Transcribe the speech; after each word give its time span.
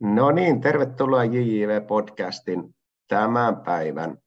No 0.00 0.30
niin, 0.30 0.60
tervetuloa 0.60 1.24
JJV-podcastin 1.24 2.74
tämän 3.08 3.56
päivän 3.56 4.18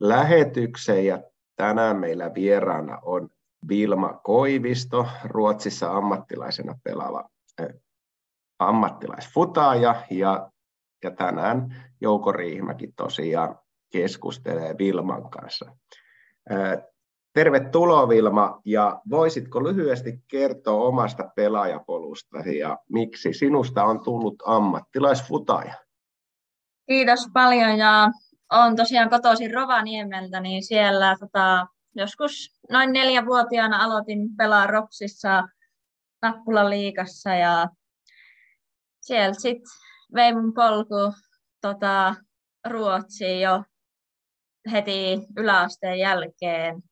lähetykseen 0.00 1.06
ja 1.06 1.22
tänään 1.56 1.96
meillä 1.96 2.34
vieraana 2.34 2.98
on 3.02 3.30
Vilma 3.68 4.20
Koivisto, 4.22 5.06
Ruotsissa 5.24 5.92
ammattilaisena 5.92 6.78
pelaava 6.84 7.28
äh, 7.60 7.68
ammattilaisfutaaja 8.58 10.02
ja, 10.10 10.50
ja 11.04 11.10
tänään 11.10 11.86
Jouko 12.00 12.32
Riihimäki 12.32 12.92
tosiaan 12.96 13.58
keskustelee 13.92 14.74
Vilman 14.78 15.30
kanssa. 15.30 15.76
Äh, 16.52 16.82
Tervetuloa 17.36 18.08
Vilma, 18.08 18.60
ja 18.64 19.00
voisitko 19.10 19.64
lyhyesti 19.64 20.24
kertoa 20.28 20.84
omasta 20.84 21.30
pelaajapolustasi 21.36 22.58
ja 22.58 22.78
miksi 22.92 23.32
sinusta 23.32 23.84
on 23.84 24.04
tullut 24.04 24.42
ammattilaisfutaaja? 24.46 25.74
Kiitos 26.86 27.28
paljon, 27.32 27.78
ja 27.78 28.08
olen 28.52 28.76
tosiaan 28.76 29.10
kotoisin 29.10 29.54
Rovaniemeltä, 29.54 30.40
niin 30.40 30.62
siellä 30.62 31.16
tota, 31.20 31.66
joskus 31.94 32.60
noin 32.70 32.92
neljävuotiaana 32.92 33.84
aloitin 33.84 34.36
pelaa 34.36 34.66
Ropsissa 34.66 35.48
Nappulan 36.22 36.70
liikassa, 36.70 37.30
ja 37.30 37.68
sieltä 39.00 39.40
sitten 39.40 39.70
vei 40.14 40.34
mun 40.34 40.54
polku 40.54 41.12
tota, 41.60 42.14
Ruotsiin 42.70 43.40
jo 43.40 43.62
heti 44.72 45.18
yläasteen 45.36 45.98
jälkeen 45.98 46.82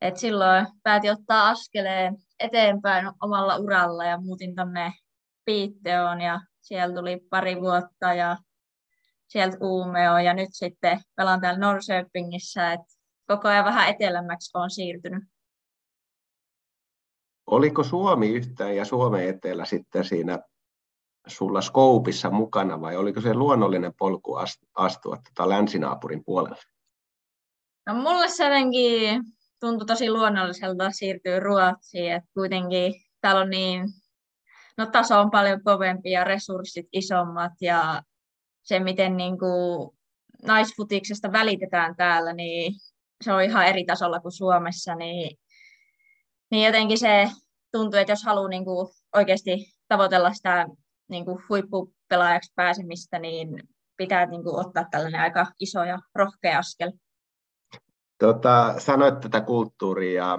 et 0.00 0.16
silloin 0.16 0.66
päätin 0.82 1.12
ottaa 1.12 1.48
askeleen 1.48 2.16
eteenpäin 2.40 3.10
omalla 3.22 3.56
uralla 3.56 4.04
ja 4.04 4.20
muutin 4.20 4.54
tuonne 4.56 4.92
Piitteoon 5.44 6.20
ja 6.20 6.40
siellä 6.60 6.94
tuli 6.94 7.20
pari 7.30 7.60
vuotta 7.60 8.14
ja 8.14 8.36
sieltä 9.28 9.56
Uumeoon 9.60 10.24
ja 10.24 10.34
nyt 10.34 10.48
sitten 10.52 11.00
pelaan 11.16 11.40
täällä 11.40 11.60
Norrköpingissä, 11.60 12.72
että 12.72 12.86
koko 13.26 13.48
ajan 13.48 13.64
vähän 13.64 13.88
etelämmäksi 13.88 14.50
on 14.54 14.70
siirtynyt. 14.70 15.24
Oliko 17.46 17.82
Suomi 17.82 18.28
yhtään 18.28 18.76
ja 18.76 18.84
Suomen 18.84 19.28
etelä 19.28 19.64
sitten 19.64 20.04
siinä 20.04 20.38
sulla 21.26 21.60
skoupissa 21.60 22.30
mukana 22.30 22.80
vai 22.80 22.96
oliko 22.96 23.20
se 23.20 23.34
luonnollinen 23.34 23.92
polku 23.98 24.34
astua 24.74 25.16
tota 25.16 25.48
länsinaapurin 25.48 26.24
puolelle? 26.24 26.62
No 27.86 27.94
mulle 27.94 28.28
se 28.28 28.44
jotenkin 28.44 29.22
tuntui 29.60 29.86
tosi 29.86 30.10
luonnolliselta 30.10 30.90
siirtyä 30.90 31.40
Ruotsiin, 31.40 32.12
että 32.12 32.30
kuitenkin 32.34 32.94
täällä 33.20 33.40
on 33.40 33.50
niin, 33.50 33.84
no 34.78 34.86
taso 34.86 35.20
on 35.20 35.30
paljon 35.30 35.62
kovempi 35.64 36.10
ja 36.10 36.24
resurssit 36.24 36.86
isommat 36.92 37.52
ja 37.60 38.02
se, 38.62 38.80
miten 38.80 39.16
niin 39.16 39.38
kuin 39.38 39.90
naisfutiksesta 40.42 41.32
välitetään 41.32 41.96
täällä, 41.96 42.32
niin 42.32 42.72
se 43.24 43.32
on 43.32 43.42
ihan 43.42 43.66
eri 43.66 43.84
tasolla 43.84 44.20
kuin 44.20 44.32
Suomessa, 44.32 44.94
niin, 44.94 45.38
niin 46.50 46.66
jotenkin 46.66 46.98
se 46.98 47.30
tuntuu, 47.72 48.00
että 48.00 48.12
jos 48.12 48.24
haluaa 48.24 48.48
niin 48.48 48.64
kuin 48.64 48.88
oikeasti 49.14 49.74
tavoitella 49.88 50.34
sitä 50.34 50.66
niin 51.08 51.24
kuin 51.24 51.38
huippupelaajaksi 51.48 52.52
pääsemistä, 52.54 53.18
niin 53.18 53.48
pitää 53.96 54.26
niin 54.26 54.42
kuin 54.42 54.66
ottaa 54.66 54.84
tällainen 54.90 55.20
aika 55.20 55.46
iso 55.60 55.84
ja 55.84 55.98
rohkea 56.14 56.58
askel. 56.58 56.92
Tota, 58.18 58.74
sanoit 58.78 59.20
tätä 59.20 59.40
kulttuuria 59.40 60.38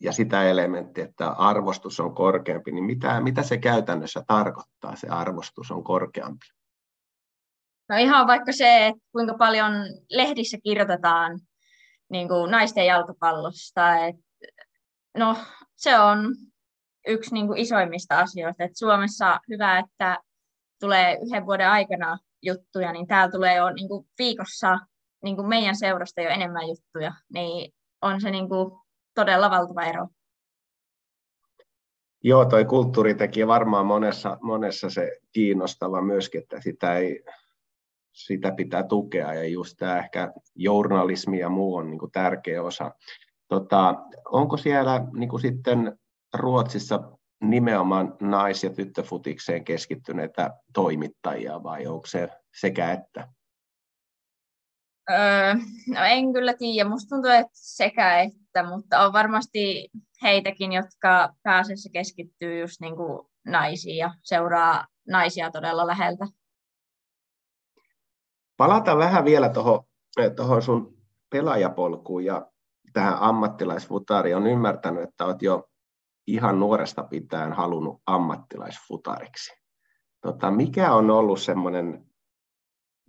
ja, 0.00 0.12
sitä 0.12 0.42
elementtiä, 0.44 1.04
että 1.04 1.28
arvostus 1.28 2.00
on 2.00 2.14
korkeampi, 2.14 2.72
niin 2.72 2.84
mitä, 2.84 3.20
mitä 3.20 3.42
se 3.42 3.58
käytännössä 3.58 4.22
tarkoittaa, 4.26 4.96
se 4.96 5.08
arvostus 5.08 5.70
on 5.70 5.84
korkeampi? 5.84 6.46
No 7.88 7.96
ihan 7.96 8.26
vaikka 8.26 8.52
se, 8.52 8.86
että 8.86 9.02
kuinka 9.12 9.34
paljon 9.38 9.72
lehdissä 10.10 10.58
kirjoitetaan 10.64 11.40
niin 12.10 12.28
kuin 12.28 12.50
naisten 12.50 12.86
jalkapallosta. 12.86 13.96
Et, 13.96 14.16
no, 15.16 15.36
se 15.76 15.98
on 16.00 16.36
yksi 17.06 17.34
niin 17.34 17.46
kuin 17.46 17.58
isoimmista 17.58 18.18
asioista. 18.18 18.64
Et 18.64 18.76
Suomessa 18.76 19.40
hyvä, 19.48 19.78
että 19.78 20.18
tulee 20.80 21.18
yhden 21.26 21.46
vuoden 21.46 21.70
aikana 21.70 22.18
juttuja, 22.42 22.92
niin 22.92 23.06
täällä 23.06 23.32
tulee 23.32 23.56
jo 23.56 23.70
niin 23.70 23.88
kuin 23.88 24.06
viikossa 24.18 24.78
niin 25.22 25.36
kuin 25.36 25.48
meidän 25.48 25.76
seurasta 25.76 26.20
jo 26.20 26.28
enemmän 26.28 26.68
juttuja, 26.68 27.12
niin 27.34 27.72
on 28.02 28.20
se 28.20 28.30
niin 28.30 28.48
kuin 28.48 28.72
todella 29.14 29.50
valtava 29.50 29.82
ero. 29.82 30.08
Joo, 32.24 32.44
toi 32.44 32.64
kulttuuritekijä 32.64 33.46
varmaan 33.46 33.86
monessa, 33.86 34.38
monessa 34.42 34.90
se 34.90 35.12
kiinnostava 35.32 36.02
myöskin, 36.02 36.40
että 36.40 36.60
sitä, 36.60 36.96
ei, 36.96 37.24
sitä 38.12 38.52
pitää 38.52 38.82
tukea 38.82 39.34
ja 39.34 39.48
just 39.48 39.76
tämä 39.78 39.98
ehkä 39.98 40.32
journalismi 40.54 41.38
ja 41.38 41.48
muu 41.48 41.76
on 41.76 41.90
niin 41.90 41.98
kuin 41.98 42.12
tärkeä 42.12 42.62
osa. 42.62 42.94
Tota, 43.48 43.94
onko 44.30 44.56
siellä 44.56 45.06
niin 45.12 45.28
kuin 45.28 45.40
sitten 45.40 45.98
Ruotsissa 46.34 47.00
nimenomaan 47.42 48.16
nais- 48.20 48.64
ja 48.64 48.70
tyttöfutikseen 48.70 49.64
keskittyneitä 49.64 50.50
toimittajia 50.74 51.62
vai 51.62 51.86
onko 51.86 52.06
se 52.06 52.28
sekä 52.60 52.92
että? 52.92 53.28
Öö, 55.10 55.54
no 55.88 56.04
en 56.04 56.32
kyllä 56.32 56.54
tiedä, 56.54 56.88
musta 56.88 57.08
tuntuu, 57.08 57.30
että 57.30 57.50
sekä 57.52 58.20
että, 58.20 58.62
mutta 58.62 59.00
on 59.00 59.12
varmasti 59.12 59.90
heitäkin, 60.22 60.72
jotka 60.72 61.34
pääsessä 61.42 61.90
keskittyy 61.92 62.60
just 62.60 62.80
niin 62.80 62.96
kuin 62.96 63.28
naisiin 63.46 63.96
ja 63.96 64.14
seuraa 64.22 64.86
naisia 65.08 65.50
todella 65.50 65.86
läheltä. 65.86 66.26
Palataan 68.56 68.98
vähän 68.98 69.24
vielä 69.24 69.48
tuohon 69.48 69.84
toho 70.36 70.60
sun 70.60 70.98
pelaajapolkuun 71.30 72.24
ja 72.24 72.50
tähän 72.92 73.18
ammattilaisfutariin. 73.20 74.36
On 74.36 74.46
ymmärtänyt, 74.46 75.02
että 75.02 75.24
olet 75.24 75.42
jo 75.42 75.64
ihan 76.26 76.60
nuoresta 76.60 77.02
pitäen 77.02 77.52
halunnut 77.52 78.02
ammattilaisfutariksi. 78.06 79.52
Tota, 80.20 80.50
mikä 80.50 80.94
on 80.94 81.10
ollut 81.10 81.40
semmoinen 81.40 82.09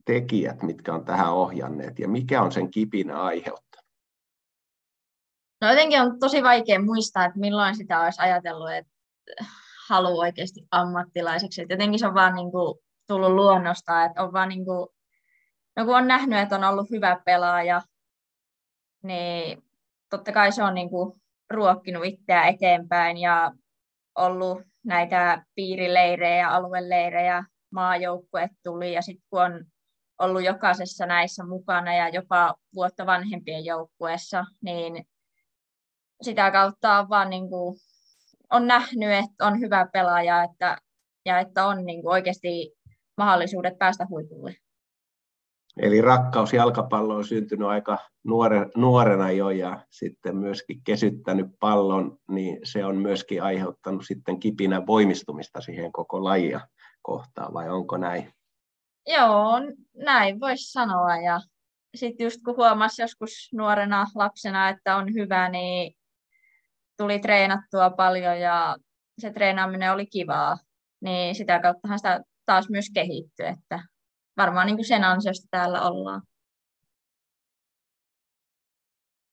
tekijät, 0.06 0.64
mitkä 0.64 0.94
on 0.94 1.06
tähän 1.06 1.34
ohjanneet 1.34 2.00
ja 2.00 2.08
mikä 2.08 2.42
on 2.42 2.52
sen 2.52 2.72
kipinä 2.72 3.22
aiheuttanut? 3.22 3.86
No 5.62 5.70
jotenkin 5.70 6.02
on 6.02 6.20
tosi 6.20 6.44
vaikea 6.44 6.82
muistaa, 6.82 7.26
että 7.26 7.40
milloin 7.40 7.76
sitä 7.76 8.02
olisi 8.02 8.22
ajatellut, 8.22 8.72
että 8.72 8.92
haluaa 9.90 10.26
oikeasti 10.26 10.68
ammattilaiseksi. 10.72 11.62
Että 11.62 11.74
jotenkin 11.74 12.00
se 12.00 12.08
on 12.08 12.14
vaan 12.14 12.36
niin 12.36 12.52
kuin 12.52 12.80
tullut 13.08 13.32
luonnosta, 13.32 14.04
että 14.04 14.24
on 14.24 14.34
vaan 14.34 14.50
niin 14.50 14.66
kuin, 14.66 14.88
no 15.76 15.86
kun 15.86 15.98
on 15.98 16.08
nähnyt, 16.08 16.40
että 16.40 16.56
on 16.56 16.64
ollut 16.64 16.90
hyvä 16.90 17.22
pelaaja, 17.26 17.82
niin 19.04 19.64
totta 20.10 20.32
kai 20.32 20.52
se 20.52 20.64
on 20.64 20.74
niin 20.76 20.90
kuin 20.90 21.22
ruokkinut 21.50 22.06
itseä 22.06 22.44
eteenpäin 22.44 23.18
ja 23.18 23.52
ollut 24.16 24.62
näitä 24.86 25.46
piirileirejä 25.56 26.50
alueleirejä, 26.50 27.44
maajoukkue 27.72 28.50
tuli 28.64 28.94
ja 28.94 29.02
sitten 29.02 29.26
kun 29.30 29.42
on 29.42 29.66
ollut 30.22 30.44
jokaisessa 30.44 31.06
näissä 31.06 31.46
mukana 31.46 31.96
ja 31.96 32.10
jopa 32.10 32.56
vuotta 32.76 33.06
vanhempien 33.06 33.66
joukkueessa, 33.66 34.46
niin 34.64 35.06
sitä 36.22 36.52
kautta 36.52 37.00
on 37.00 37.10
vaan 37.10 37.30
niin 37.30 37.50
kuin, 37.50 37.78
on 38.52 38.68
nähnyt, 38.68 39.10
että 39.12 39.48
on 39.48 39.60
hyvä 39.60 39.88
pelaaja 39.94 40.44
että, 40.44 40.78
ja 41.26 41.40
että 41.40 41.66
on 41.66 41.86
niin 41.86 42.02
kuin 42.02 42.12
oikeasti 42.12 42.74
mahdollisuudet 43.18 43.78
päästä 43.78 44.08
huipulle. 44.10 44.56
Eli 45.78 46.02
rakkaus 46.02 46.54
jalkapalloon 46.54 47.18
on 47.18 47.26
syntynyt 47.26 47.68
aika 47.68 47.98
nuore, 48.24 48.70
nuorena 48.76 49.32
jo 49.32 49.50
ja 49.50 49.86
sitten 49.90 50.38
myöskin 50.38 50.82
kesyttänyt 50.84 51.48
pallon, 51.60 52.18
niin 52.32 52.60
se 52.64 52.86
on 52.86 52.96
myöskin 52.96 53.44
aiheuttanut 53.44 54.06
sitten 54.06 54.40
kipinä 54.40 54.86
voimistumista 54.88 55.62
siihen 55.62 55.92
koko 55.92 56.24
lajia 56.24 56.62
kohtaan, 57.02 57.54
vai 57.54 57.70
onko 57.70 57.98
näin? 57.98 58.34
Joo, 59.08 59.52
näin 59.96 60.40
voisi 60.40 60.72
sanoa. 60.72 61.18
Ja 61.18 61.40
sitten 61.96 62.26
just 62.26 62.42
kun 62.46 62.56
huomasi 62.56 63.02
joskus 63.02 63.50
nuorena 63.54 64.06
lapsena, 64.16 64.70
että 64.70 64.96
on 64.96 65.14
hyvä, 65.14 65.50
niin 65.50 65.98
tuli 66.98 67.20
treenattua 67.20 67.90
paljon 67.90 68.40
ja 68.40 68.78
se 69.20 69.32
treenaaminen 69.32 69.92
oli 69.92 70.06
kivaa. 70.06 70.58
Niin 71.02 71.36
sitä 71.36 71.60
kauttahan 71.60 72.00
sitä 72.00 72.22
taas 72.46 72.70
myös 72.70 72.86
kehittyi, 72.94 73.46
että 73.46 73.84
varmaan 74.38 74.68
niin 74.68 74.78
kuin 74.78 74.88
sen 74.88 75.04
ansiosta 75.04 75.48
täällä 75.52 75.82
ollaan. 75.82 76.22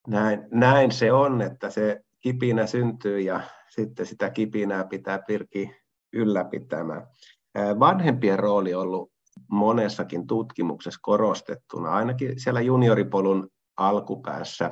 Näin, 0.07 0.47
näin 0.51 0.91
se 0.91 1.11
on, 1.11 1.41
että 1.41 1.69
se 1.69 2.01
kipinä 2.19 2.67
syntyy 2.67 3.19
ja 3.19 3.41
sitten 3.69 4.05
sitä 4.05 4.29
kipinää 4.29 4.83
pitää 4.83 5.19
pyrkiä 5.27 5.69
ylläpitämään. 6.13 7.07
Vanhempien 7.79 8.39
rooli 8.39 8.73
on 8.73 8.81
ollut 8.81 9.08
monessakin 9.51 10.27
tutkimuksessa 10.27 10.99
korostettuna, 11.03 11.89
ainakin 11.89 12.39
siellä 12.39 12.61
junioripolun 12.61 13.49
alkupäässä, 13.77 14.71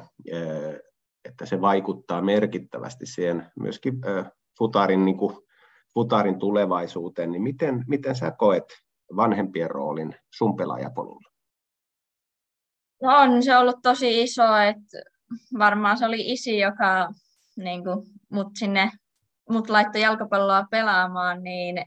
että 1.25 1.45
se 1.45 1.62
vaikuttaa 1.62 2.21
merkittävästi 2.21 3.06
siihen 3.06 3.51
myöskin 3.59 3.94
futarin 4.57 5.06
niin 5.06 5.18
kuin 5.18 5.38
futarin 5.94 6.39
tulevaisuuteen, 6.39 7.31
niin 7.31 7.41
miten, 7.41 7.83
miten 7.88 8.15
sä 8.15 8.31
koet 8.31 8.65
vanhempien 9.15 9.71
roolin 9.71 10.15
sun 10.33 10.56
pelaajapolulla? 10.56 11.29
No 13.01 13.18
on 13.18 13.44
se 13.44 13.57
ollut 13.57 13.77
tosi 13.83 14.24
iso, 14.24 14.57
että 14.57 14.97
varmaan 15.59 15.97
se 15.97 16.06
oli 16.06 16.31
isi, 16.31 16.59
joka 16.59 17.09
niin 17.57 17.83
kuin, 17.83 18.06
mut 18.31 18.47
sinne 18.59 18.91
mut 19.50 19.69
laittoi 19.69 20.01
jalkapalloa 20.01 20.65
pelaamaan, 20.71 21.44
niin 21.44 21.85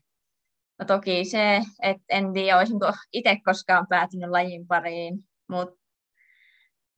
no 0.81 0.87
toki 0.87 1.25
se, 1.25 1.61
että 1.83 2.05
en 2.09 2.33
tiedä, 2.33 2.59
olisinko 2.59 2.93
itse 3.13 3.37
koskaan 3.45 3.87
päätynyt 3.87 4.31
lajin 4.31 4.67
pariin, 4.67 5.25
mutta 5.49 5.81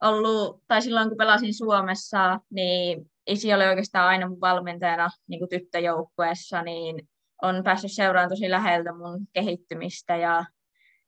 ollut, 0.03 0.63
tai 0.69 0.83
silloin 0.83 1.09
kun 1.09 1.19
pelasin 1.19 1.55
Suomessa, 1.55 2.41
niin 2.51 3.11
isi 3.27 3.55
oli 3.55 3.65
oikeastaan 3.65 4.09
aina 4.09 4.29
mun 4.29 4.41
valmentajana 4.41 5.11
niin 5.29 5.39
kuin 5.39 5.49
tyttöjoukkueessa, 5.49 6.63
niin 6.63 7.09
on 7.43 7.65
päässyt 7.65 7.93
seuraamaan 7.93 8.31
tosi 8.31 8.51
läheltä 8.51 8.95
mun 8.95 9.27
kehittymistä 9.33 10.17
ja 10.17 10.45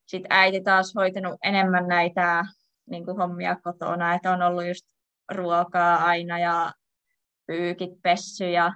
sitten 0.06 0.32
äiti 0.32 0.60
taas 0.60 0.92
hoitanut 0.94 1.38
enemmän 1.44 1.88
näitä 1.88 2.44
niin 2.90 3.04
kuin 3.04 3.16
hommia 3.16 3.56
kotona, 3.62 4.14
että 4.14 4.32
on 4.32 4.42
ollut 4.42 4.66
just 4.66 4.86
ruokaa 5.32 6.04
aina 6.04 6.38
ja 6.38 6.72
pyykit 7.46 8.02
pessy 8.02 8.50
ja 8.50 8.72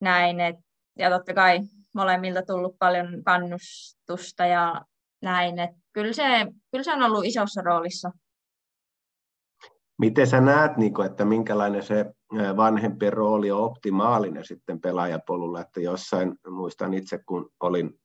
näin. 0.00 0.40
Et, 0.40 0.56
ja 0.98 1.10
totta 1.10 1.34
kai 1.34 1.60
molemmilta 1.94 2.42
tullut 2.42 2.78
paljon 2.78 3.24
kannustusta 3.24 4.46
ja 4.46 4.84
näin. 5.22 5.58
Et 5.58 5.70
kyllä, 5.92 6.12
se, 6.12 6.22
kyllä 6.70 6.84
se 6.84 6.92
on 6.92 7.02
ollut 7.02 7.24
isossa 7.24 7.62
roolissa. 7.62 8.10
Miten 9.98 10.26
sä 10.26 10.40
näet, 10.40 10.76
Niko, 10.76 11.04
että 11.04 11.24
minkälainen 11.24 11.82
se 11.82 12.06
vanhempien 12.56 13.12
rooli 13.12 13.50
on 13.50 13.64
optimaalinen 13.64 14.44
sitten 14.44 14.80
pelaajapolulla, 14.80 15.60
että 15.60 15.80
jossain, 15.80 16.34
muistan 16.50 16.94
itse 16.94 17.18
kun 17.26 17.50
olin 17.60 18.00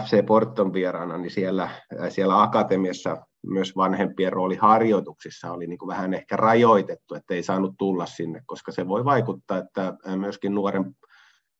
FC 0.00 0.26
Porton 0.26 0.72
vieraana, 0.72 1.18
niin 1.18 1.30
siellä, 1.30 1.70
siellä 2.08 2.42
akatemiassa 2.42 3.16
myös 3.46 3.76
vanhempien 3.76 4.32
rooli 4.32 4.56
harjoituksissa 4.56 5.52
oli 5.52 5.66
niin 5.66 5.78
kuin 5.78 5.88
vähän 5.88 6.14
ehkä 6.14 6.36
rajoitettu, 6.36 7.14
että 7.14 7.34
ei 7.34 7.42
saanut 7.42 7.74
tulla 7.78 8.06
sinne, 8.06 8.42
koska 8.46 8.72
se 8.72 8.88
voi 8.88 9.04
vaikuttaa, 9.04 9.58
että 9.58 9.94
myöskin 10.16 10.54
nuoren, 10.54 10.96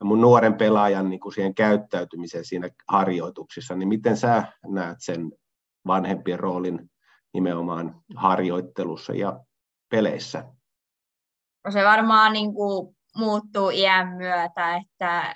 mun 0.04 0.20
nuoren 0.20 0.54
pelaajan 0.54 1.10
niin 1.10 1.20
kuin 1.20 1.32
siihen 1.32 1.54
käyttäytymiseen 1.54 2.44
siinä 2.44 2.68
harjoituksissa, 2.88 3.74
niin 3.74 3.88
miten 3.88 4.16
sä 4.16 4.44
näet 4.66 4.98
sen 5.00 5.32
vanhempien 5.86 6.40
roolin 6.40 6.90
nimenomaan 7.34 8.02
harjoittelussa 8.16 9.12
ja 9.12 9.40
peleissä? 9.88 10.44
No 11.64 11.70
se 11.70 11.84
varmaan 11.84 12.32
niin 12.32 12.54
kuin 12.54 12.96
muuttuu 13.16 13.70
iän 13.70 14.08
myötä, 14.08 14.76
että 14.76 15.34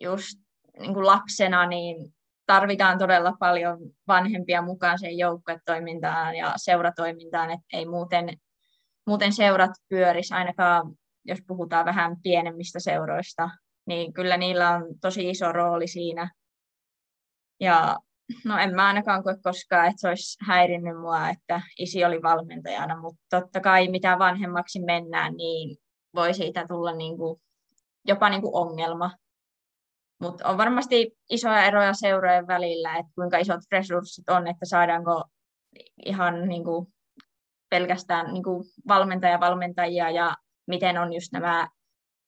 just 0.00 0.38
niin 0.78 0.94
kuin 0.94 1.06
lapsena 1.06 1.66
niin 1.66 2.14
tarvitaan 2.46 2.98
todella 2.98 3.32
paljon 3.38 3.78
vanhempia 4.08 4.62
mukaan 4.62 4.98
sen 4.98 5.18
joukkuetoimintaan 5.18 6.34
ja 6.34 6.52
seuratoimintaan, 6.56 7.50
että 7.50 7.66
ei 7.72 7.86
muuten, 7.86 8.28
muuten 9.06 9.32
seurat 9.32 9.70
pyörisi 9.88 10.34
ainakaan, 10.34 10.92
jos 11.24 11.38
puhutaan 11.46 11.84
vähän 11.84 12.16
pienemmistä 12.22 12.80
seuroista, 12.80 13.50
niin 13.86 14.12
kyllä 14.12 14.36
niillä 14.36 14.70
on 14.70 14.82
tosi 15.00 15.30
iso 15.30 15.52
rooli 15.52 15.86
siinä. 15.86 16.30
Ja 17.60 17.98
no 18.44 18.58
en 18.58 18.74
mä 18.74 18.86
ainakaan 18.86 19.22
koe 19.22 19.36
koskaan, 19.42 19.86
että 19.86 20.00
se 20.00 20.08
olisi 20.08 20.38
häirinnyt 20.46 21.00
mua, 21.00 21.28
että 21.28 21.60
isi 21.78 22.04
oli 22.04 22.22
valmentajana, 22.22 23.00
mutta 23.00 23.22
totta 23.30 23.60
kai 23.60 23.88
mitä 23.88 24.18
vanhemmaksi 24.18 24.80
mennään, 24.80 25.34
niin 25.34 25.76
voi 26.14 26.34
siitä 26.34 26.66
tulla 26.68 26.92
niin 26.92 27.16
kuin, 27.16 27.40
jopa 28.04 28.28
niin 28.28 28.42
kuin 28.42 28.54
ongelma. 28.54 29.10
Mutta 30.20 30.48
on 30.48 30.58
varmasti 30.58 31.10
isoja 31.30 31.64
eroja 31.64 31.94
seurojen 31.94 32.46
välillä, 32.46 32.96
että 32.96 33.12
kuinka 33.14 33.38
isot 33.38 33.60
resurssit 33.72 34.28
on, 34.28 34.46
että 34.46 34.66
saadaanko 34.66 35.24
ihan 36.06 36.48
niin 36.48 36.64
kuin 36.64 36.86
pelkästään 37.70 38.32
niin 38.32 38.42
kuin 38.42 38.64
valmentaja-valmentajia 38.88 40.10
ja 40.10 40.36
miten 40.66 40.98
on 40.98 41.12
just 41.12 41.32
nämä 41.32 41.68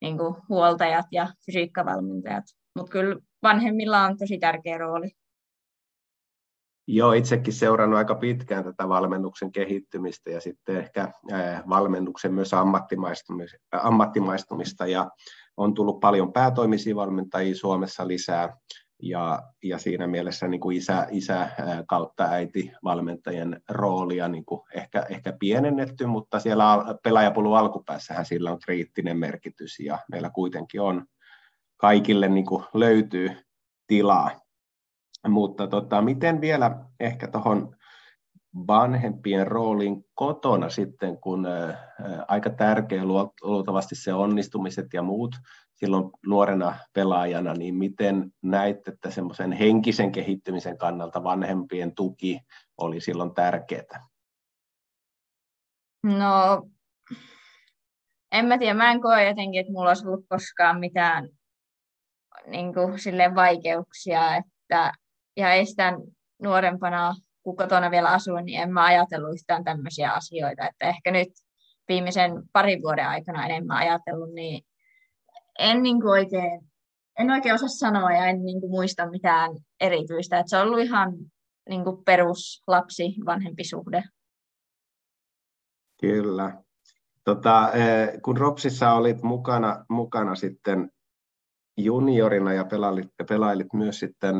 niin 0.05 0.19
kuin 0.19 0.35
huoltajat 0.49 1.07
ja 1.13 1.29
fysiikkavalmentajat. 1.47 2.45
Mutta 2.77 2.93
kyllä 2.93 3.17
vanhemmilla 3.43 4.03
on 4.03 4.19
tosi 4.19 4.39
tärkeä 4.39 4.79
rooli. 4.79 5.11
Joo, 6.87 7.13
itsekin 7.13 7.53
seurannut 7.53 7.99
aika 7.99 8.15
pitkään 8.15 8.65
tätä 8.65 8.89
valmennuksen 8.89 9.53
kehittymistä 9.53 10.31
ja 10.31 10.41
sitten 10.41 10.77
ehkä 10.77 11.13
valmennuksen 11.69 12.35
myös 12.35 12.51
ammattimaistumista 13.73 14.87
ja 14.87 15.11
on 15.57 15.75
tullut 15.75 16.01
paljon 16.01 16.33
päätoimisia 16.33 16.97
valmentajia 16.97 17.55
Suomessa 17.55 18.09
lisää 18.09 18.57
ja, 19.03 19.43
ja 19.63 19.79
siinä 19.79 20.07
mielessä 20.07 20.49
niin 20.49 20.61
kuin 20.61 20.77
isä, 20.77 21.07
isä 21.11 21.51
kautta 21.89 22.25
äiti 22.25 22.73
valmentajien 22.85 23.63
roolia 23.69 24.29
niin 24.29 24.45
kuin 24.45 24.61
ehkä, 24.75 25.07
ehkä 25.09 25.33
pienennetty, 25.33 26.07
mutta 26.07 26.41
siellä 26.41 26.65
pelaajapolun 27.03 27.59
alkupäässähän 27.59 28.27
sillä 28.27 28.53
on 28.53 28.59
kriittinen 28.59 29.19
merkitys 29.19 29.81
ja 29.81 29.99
meillä 30.11 30.31
kuitenkin 30.31 30.81
on 30.81 31.07
kaikille 31.77 32.29
niin 32.29 32.47
kuin 32.47 32.65
löytyy 32.75 33.31
tilaa. 33.87 34.31
Mutta 35.29 35.67
tota, 35.67 36.03
miten 36.03 36.41
vielä 36.41 36.79
ehkä 37.01 37.29
tuohon 37.29 37.77
vanhempien 38.67 39.47
rooliin 39.47 40.05
kotona 40.15 40.71
sitten, 40.71 41.21
kun 41.21 41.47
aika 42.29 42.51
tärkeä 42.51 43.05
luultavasti 43.43 43.95
se 43.95 44.15
onnistumiset 44.15 44.87
ja 44.93 45.03
muut 45.03 45.37
silloin 45.75 46.11
nuorena 46.27 46.75
pelaajana, 46.93 47.55
niin 47.55 47.75
miten 47.75 48.33
näit, 48.43 48.89
että 48.89 49.11
semmoisen 49.11 49.53
henkisen 49.53 50.13
kehittymisen 50.13 50.79
kannalta 50.79 51.25
vanhempien 51.25 51.95
tuki 51.95 52.41
oli 52.79 53.01
silloin 53.01 53.35
tärkeää? 53.35 54.07
No, 56.03 56.69
en 58.33 58.47
mä 58.47 58.59
tiedä, 58.59 58.75
mä 58.75 58.93
en 58.93 59.01
koe 59.01 59.29
jotenkin, 59.29 59.61
että 59.61 59.73
mulla 59.73 59.91
olisi 59.91 60.07
ollut 60.07 60.27
koskaan 60.29 60.81
mitään 60.81 61.29
niin 62.47 62.75
kuin, 62.75 63.35
vaikeuksia, 63.35 64.37
että 64.37 64.93
ja 65.37 65.53
estän 65.53 65.95
nuorempana, 66.43 67.15
kun 67.45 67.57
kotona 67.57 67.91
vielä 67.91 68.09
asuin, 68.09 68.45
niin 68.45 68.61
en 68.61 68.73
mä 68.73 68.85
ajatellut 68.85 69.35
yhtään 69.35 69.65
tämmöisiä 69.65 70.13
asioita. 70.13 70.69
Että 70.69 70.89
ehkä 70.89 71.11
nyt 71.11 71.29
viimeisen 71.89 72.43
parin 72.53 72.83
vuoden 72.83 73.09
aikana 73.09 73.47
enemmän 73.47 73.77
ajatellut, 73.77 74.33
niin 74.35 74.65
en 75.59 75.83
niin 75.83 76.01
kuin 76.01 76.11
oikein, 76.11 76.61
en 77.19 77.31
oikein 77.31 77.55
osaa 77.55 77.69
sanoa 77.69 78.13
ja 78.13 78.27
en 78.27 78.45
niin 78.45 78.61
kuin 78.61 78.71
muista 78.71 79.11
mitään 79.11 79.51
erityistä. 79.81 80.39
Että 80.39 80.51
se 80.51 80.57
on 80.57 80.67
ollut 80.67 80.81
ihan 80.81 81.13
niin 81.69 81.85
kuin 81.85 82.05
peruslapsi 82.05 83.15
vanhempi 83.27 83.65
suhde. 83.65 84.03
Kyllä. 86.01 86.63
Tota, 87.25 87.73
eh, 87.73 88.23
kun 88.23 88.37
Ropsissa 88.37 88.93
olit 88.93 89.23
mukana, 89.23 89.85
mukana 89.89 90.35
sitten 90.35 90.91
juniorina 91.77 92.53
ja 92.53 92.65
pelailit, 92.65 93.09
pelailit 93.29 93.73
myös 93.73 93.99
sitten, 93.99 94.37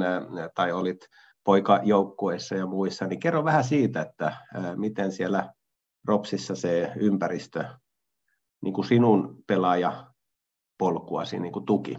tai 0.55 0.73
olit 0.73 1.09
poikajoukkueissa 1.45 2.55
ja 2.55 2.67
muissa, 2.67 3.07
niin 3.07 3.21
kerro 3.21 3.45
vähän 3.45 3.65
siitä, 3.65 4.01
että 4.03 4.37
miten 4.77 5.13
siellä 5.13 5.53
Ropsissa 6.05 6.55
se 6.57 6.93
ympäristö 6.97 7.65
niin 8.63 8.75
kuin 8.75 8.85
sinun 8.85 9.45
pelaajapolkuasi 9.47 11.39
niin 11.41 11.53
kuin 11.53 11.67
tuki? 11.67 11.99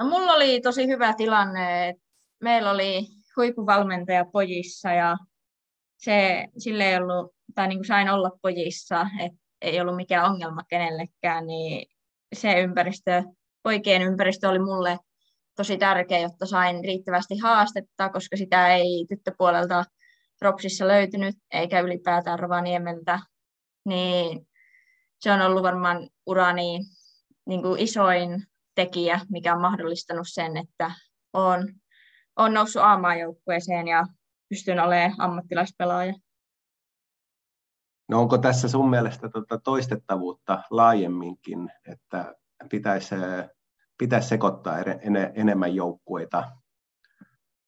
No, 0.00 0.06
mulla 0.06 0.32
oli 0.32 0.60
tosi 0.60 0.86
hyvä 0.86 1.14
tilanne. 1.14 1.94
Meillä 2.40 2.70
oli 2.70 3.06
huippuvalmentaja 3.36 4.24
pojissa 4.24 4.92
ja 4.92 5.16
se, 5.96 6.48
sille 6.58 6.84
ei 6.84 6.96
ollut, 6.96 7.34
tai 7.54 7.68
niin 7.68 7.78
kuin 7.78 7.86
sain 7.86 8.10
olla 8.10 8.30
pojissa, 8.42 9.06
että 9.20 9.38
ei 9.60 9.80
ollut 9.80 9.96
mikään 9.96 10.30
ongelma 10.30 10.62
kenellekään, 10.68 11.46
niin 11.46 11.86
se 12.34 12.60
ympäristö 12.60 13.22
poikien 13.62 14.02
ympäristö 14.02 14.48
oli 14.48 14.58
mulle 14.58 14.98
tosi 15.56 15.78
tärkeä, 15.78 16.18
jotta 16.18 16.46
sain 16.46 16.84
riittävästi 16.84 17.38
haastetta, 17.38 18.08
koska 18.08 18.36
sitä 18.36 18.74
ei 18.74 19.06
tyttöpuolelta 19.08 19.84
Ropsissa 20.40 20.88
löytynyt, 20.88 21.34
eikä 21.52 21.80
ylipäätään 21.80 22.38
Rovaniemeltä. 22.38 23.20
Niin 23.84 24.48
se 25.20 25.32
on 25.32 25.40
ollut 25.40 25.62
varmaan 25.62 26.08
urani 26.26 26.78
niin 27.46 27.62
kuin 27.62 27.80
isoin 27.80 28.44
tekijä, 28.74 29.20
mikä 29.30 29.54
on 29.54 29.60
mahdollistanut 29.60 30.26
sen, 30.30 30.56
että 30.56 30.90
on, 31.32 31.68
on 32.36 32.54
noussut 32.54 32.82
A-maajoukkueeseen 32.82 33.88
ja 33.88 34.06
pystyn 34.48 34.80
olemaan 34.80 35.14
ammattilaispelaaja. 35.18 36.14
No 38.08 38.20
onko 38.20 38.38
tässä 38.38 38.68
sun 38.68 38.90
mielestä 38.90 39.28
tuota 39.28 39.58
toistettavuutta 39.58 40.62
laajemminkin, 40.70 41.70
että 41.92 42.34
pitäisi, 42.70 43.14
pitäisi 44.02 44.28
sekoittaa 44.28 44.76
enemmän 45.34 45.74
joukkueita 45.74 46.44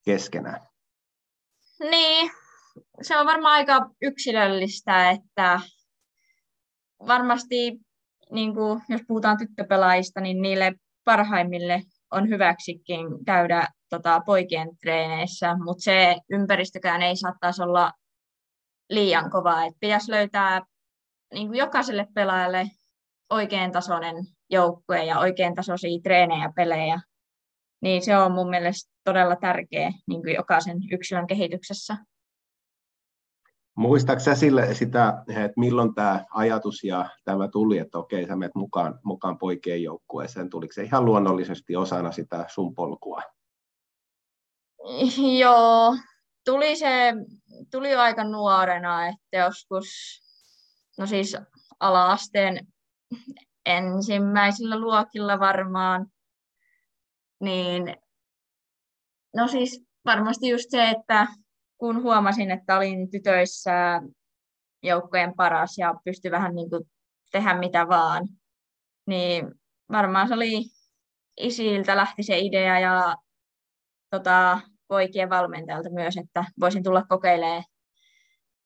keskenään. 0.04 0.60
Niin, 1.90 2.30
se 3.02 3.18
on 3.18 3.26
varmaan 3.26 3.54
aika 3.54 3.90
yksilöllistä, 4.02 5.10
että 5.10 5.60
varmasti 7.06 7.80
niin 8.30 8.54
kuin, 8.54 8.82
jos 8.88 9.00
puhutaan 9.08 9.38
tyttöpelaajista, 9.38 10.20
niin 10.20 10.42
niille 10.42 10.72
parhaimmille 11.04 11.82
on 12.10 12.28
hyväksikin 12.28 13.24
käydä 13.26 13.68
tota, 13.90 14.20
poikien 14.26 14.68
treeneissä, 14.80 15.56
mutta 15.64 15.82
se 15.82 16.16
ympäristökään 16.30 17.02
ei 17.02 17.16
saattaisi 17.16 17.62
olla 17.62 17.92
liian 18.90 19.30
kova. 19.30 19.64
Et 19.64 19.74
pitäisi 19.80 20.10
löytää 20.10 20.62
niin 21.34 21.46
kuin 21.46 21.58
jokaiselle 21.58 22.06
pelaajalle 22.14 22.66
oikein 23.30 23.72
tasoinen 23.72 24.16
joukkue 24.54 25.04
ja 25.04 25.18
oikein 25.18 25.54
tasoisia 25.54 26.00
treenejä 26.02 26.42
ja 26.42 26.52
pelejä. 26.56 27.00
Niin 27.82 28.02
se 28.02 28.16
on 28.16 28.32
mun 28.32 28.50
mielestä 28.50 28.92
todella 29.04 29.36
tärkeä 29.36 29.90
niin 30.06 30.22
kuin 30.22 30.34
jokaisen 30.34 30.78
yksilön 30.92 31.26
kehityksessä. 31.26 31.96
Muistaaksä 33.76 34.34
sille 34.34 34.74
sitä, 34.74 35.22
että 35.28 35.52
milloin 35.60 35.94
tämä 35.94 36.24
ajatus 36.30 36.84
ja 36.84 37.10
tämä 37.24 37.48
tuli, 37.48 37.78
että 37.78 37.98
okei, 37.98 38.26
sä 38.26 38.36
menet 38.36 38.54
mukaan, 38.54 39.00
mukaan 39.04 39.38
poikien 39.38 39.82
joukkueeseen, 39.82 40.50
tuliko 40.50 40.72
se 40.72 40.82
ihan 40.82 41.04
luonnollisesti 41.04 41.76
osana 41.76 42.12
sitä 42.12 42.44
sun 42.48 42.74
polkua? 42.74 43.22
Joo, 45.40 45.96
tuli 46.44 46.76
se, 46.76 47.12
tuli 47.70 47.90
jo 47.90 48.00
aika 48.00 48.24
nuorena, 48.24 49.06
että 49.06 49.36
joskus, 49.36 49.86
no 50.98 51.06
siis 51.06 51.36
ala-asteen 51.80 52.66
ensimmäisillä 53.66 54.78
luokilla 54.78 55.40
varmaan, 55.40 56.06
niin 57.40 57.96
no 59.36 59.48
siis 59.48 59.84
varmasti 60.04 60.48
just 60.48 60.70
se, 60.70 60.90
että 60.90 61.26
kun 61.78 62.02
huomasin, 62.02 62.50
että 62.50 62.76
olin 62.76 63.10
tytöissä 63.10 64.00
joukkojen 64.82 65.34
paras 65.36 65.78
ja 65.78 65.94
pystyi 66.04 66.30
vähän 66.30 66.54
niin 66.54 66.70
kuin 66.70 66.82
tehdä 67.32 67.58
mitä 67.58 67.88
vaan, 67.88 68.28
niin 69.06 69.54
varmaan 69.92 70.28
se 70.28 70.34
oli 70.34 70.64
isiltä 71.40 71.96
lähti 71.96 72.22
se 72.22 72.38
idea 72.38 72.78
ja 72.78 73.16
tota, 74.10 74.60
poikien 74.88 75.30
valmentajalta 75.30 75.90
myös, 75.90 76.16
että 76.16 76.44
voisin 76.60 76.82
tulla 76.82 77.02
kokeilemaan, 77.08 77.64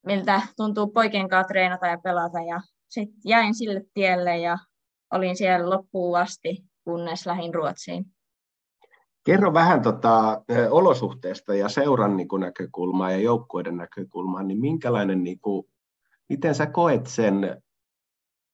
miltä 0.06 0.42
tuntuu 0.56 0.92
poikien 0.92 1.28
kanssa 1.28 1.48
treenata 1.48 1.86
ja 1.86 1.98
pelata. 1.98 2.38
Ja 2.38 2.60
sitten 2.88 3.20
jäin 3.24 3.54
sille 3.54 3.82
tielle 3.94 4.38
ja 4.38 4.58
olin 5.12 5.36
siellä 5.36 5.70
loppuun 5.70 6.18
asti, 6.18 6.64
kunnes 6.84 7.26
lähdin 7.26 7.54
Ruotsiin. 7.54 8.06
Kerro 9.24 9.54
vähän 9.54 9.82
tota, 9.82 10.42
olosuhteesta 10.70 11.54
ja 11.54 11.68
seuran 11.68 12.16
niin 12.16 12.28
kuin, 12.28 12.40
näkökulmaa 12.40 13.10
ja 13.10 13.18
joukkueiden 13.18 13.76
näkökulmaa, 13.76 14.42
niin 14.42 14.60
minkälainen, 14.60 15.24
niin 15.24 15.40
kuin, 15.40 15.66
miten 16.28 16.54
sä 16.54 16.66
koet 16.66 17.06
sen 17.06 17.62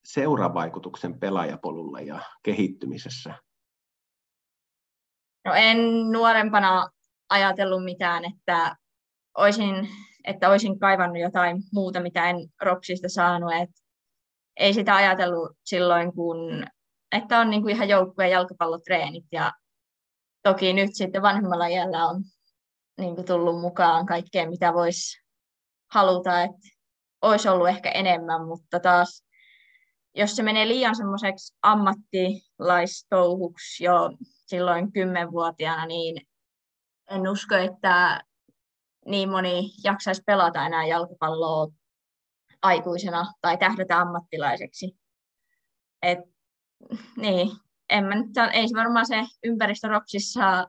seuravaikutuksen 0.04 1.20
pelaajapolulla 1.20 2.00
ja 2.00 2.20
kehittymisessä? 2.42 3.34
No 5.44 5.54
en 5.54 5.78
nuorempana 6.12 6.90
ajatellut 7.28 7.84
mitään, 7.84 8.24
että 8.24 8.76
olisin, 9.38 9.88
että 10.24 10.50
olisin 10.50 10.78
kaivannut 10.78 11.20
jotain 11.20 11.62
muuta, 11.72 12.00
mitä 12.00 12.30
en 12.30 12.36
Ropsista 12.62 13.08
saanut. 13.08 13.52
Et 13.52 13.70
ei 14.56 14.74
sitä 14.74 14.96
ajatellut 14.96 15.56
silloin, 15.64 16.14
kun, 16.14 16.66
että 17.12 17.38
on 17.38 17.50
niin 17.50 17.62
kuin 17.62 17.74
ihan 17.74 17.88
joukkueen 17.88 18.30
jalkapallotreenit 18.30 19.24
ja 19.32 19.52
toki 20.42 20.72
nyt 20.72 20.90
sitten 20.92 21.22
vanhemmalla 21.22 21.66
iällä 21.66 22.06
on 22.06 22.24
niin 22.98 23.14
kuin 23.14 23.26
tullut 23.26 23.60
mukaan 23.60 24.06
kaikkea, 24.06 24.50
mitä 24.50 24.74
voisi 24.74 25.22
haluta, 25.92 26.42
että 26.42 26.68
olisi 27.22 27.48
ollut 27.48 27.68
ehkä 27.68 27.90
enemmän, 27.90 28.46
mutta 28.46 28.80
taas 28.80 29.24
jos 30.16 30.36
se 30.36 30.42
menee 30.42 30.68
liian 30.68 30.96
semmoiseksi 30.96 31.56
ammattilaistouhuksi 31.62 33.84
jo 33.84 34.10
silloin 34.46 34.92
kymmenvuotiaana, 34.92 35.86
niin 35.86 36.26
en 37.10 37.28
usko, 37.28 37.54
että 37.54 38.24
niin 39.06 39.30
moni 39.30 39.70
jaksaisi 39.84 40.22
pelata 40.26 40.66
enää 40.66 40.86
jalkapalloa 40.86 41.68
aikuisena 42.64 43.32
tai 43.40 43.58
tähdätä 43.58 43.98
ammattilaiseksi. 43.98 44.96
Et, 46.02 46.18
niin, 47.16 47.50
en 47.90 48.04
mä 48.04 48.14
nyt, 48.14 48.30
ei 48.52 48.68
se 48.68 48.74
varmaan 48.76 49.06
se 49.06 49.24
ympäristö 49.44 49.88
Ropsissa 49.88 50.68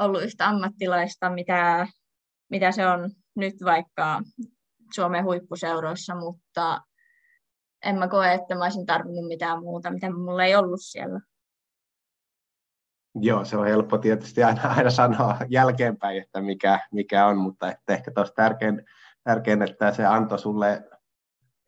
ollut 0.00 0.22
yhtä 0.22 0.48
ammattilaista, 0.48 1.30
mitä, 1.30 1.86
mitä 2.50 2.72
se 2.72 2.86
on 2.86 3.10
nyt 3.36 3.54
vaikka 3.64 4.20
Suomen 4.94 5.24
huippuseuroissa, 5.24 6.14
mutta 6.14 6.80
en 7.84 7.98
mä 7.98 8.08
koe, 8.08 8.34
että 8.34 8.54
mä 8.54 8.64
olisin 8.64 8.86
tarvinnut 8.86 9.28
mitään 9.28 9.60
muuta, 9.60 9.90
mitä 9.90 10.12
mulla 10.12 10.44
ei 10.44 10.56
ollut 10.56 10.80
siellä. 10.82 11.20
Joo, 13.20 13.44
se 13.44 13.56
on 13.56 13.66
helppo 13.66 13.98
tietysti 13.98 14.44
aina, 14.44 14.62
aina 14.76 14.90
sanoa 14.90 15.36
jälkeenpäin, 15.48 16.22
että 16.22 16.40
mikä, 16.40 16.80
mikä 16.92 17.26
on, 17.26 17.38
mutta 17.38 17.70
että 17.70 17.92
ehkä 17.92 18.10
tuossa 18.10 18.34
tärkein, 18.34 18.82
tärkein, 19.24 19.62
että 19.62 19.92
se 19.92 20.06
antoi 20.06 20.38
sulle, 20.38 20.82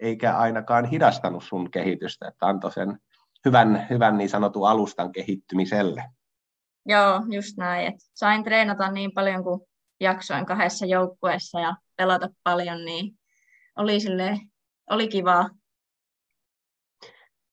eikä 0.01 0.37
ainakaan 0.37 0.85
hidastanut 0.85 1.45
sun 1.45 1.71
kehitystä, 1.71 2.29
että 2.29 2.47
antoi 2.47 2.73
sen 2.73 2.99
hyvän, 3.45 3.87
hyvän 3.91 4.19
niin 4.19 4.29
sanotun 4.29 4.69
alustan 4.69 5.13
kehittymiselle. 5.13 6.05
Joo, 6.87 7.23
just 7.31 7.57
näin. 7.57 7.87
että 7.87 8.05
sain 8.15 8.45
treenata 8.45 8.91
niin 8.91 9.13
paljon 9.15 9.45
kuin 9.45 9.61
jaksoin 10.01 10.47
kahdessa 10.47 10.87
joukkueessa 10.87 11.61
ja 11.61 11.77
pelata 11.97 12.29
paljon, 12.43 12.85
niin 12.85 13.19
oli, 13.77 14.01
sille, 14.01 14.39
oli 14.91 15.09
kivaa. 15.09 15.51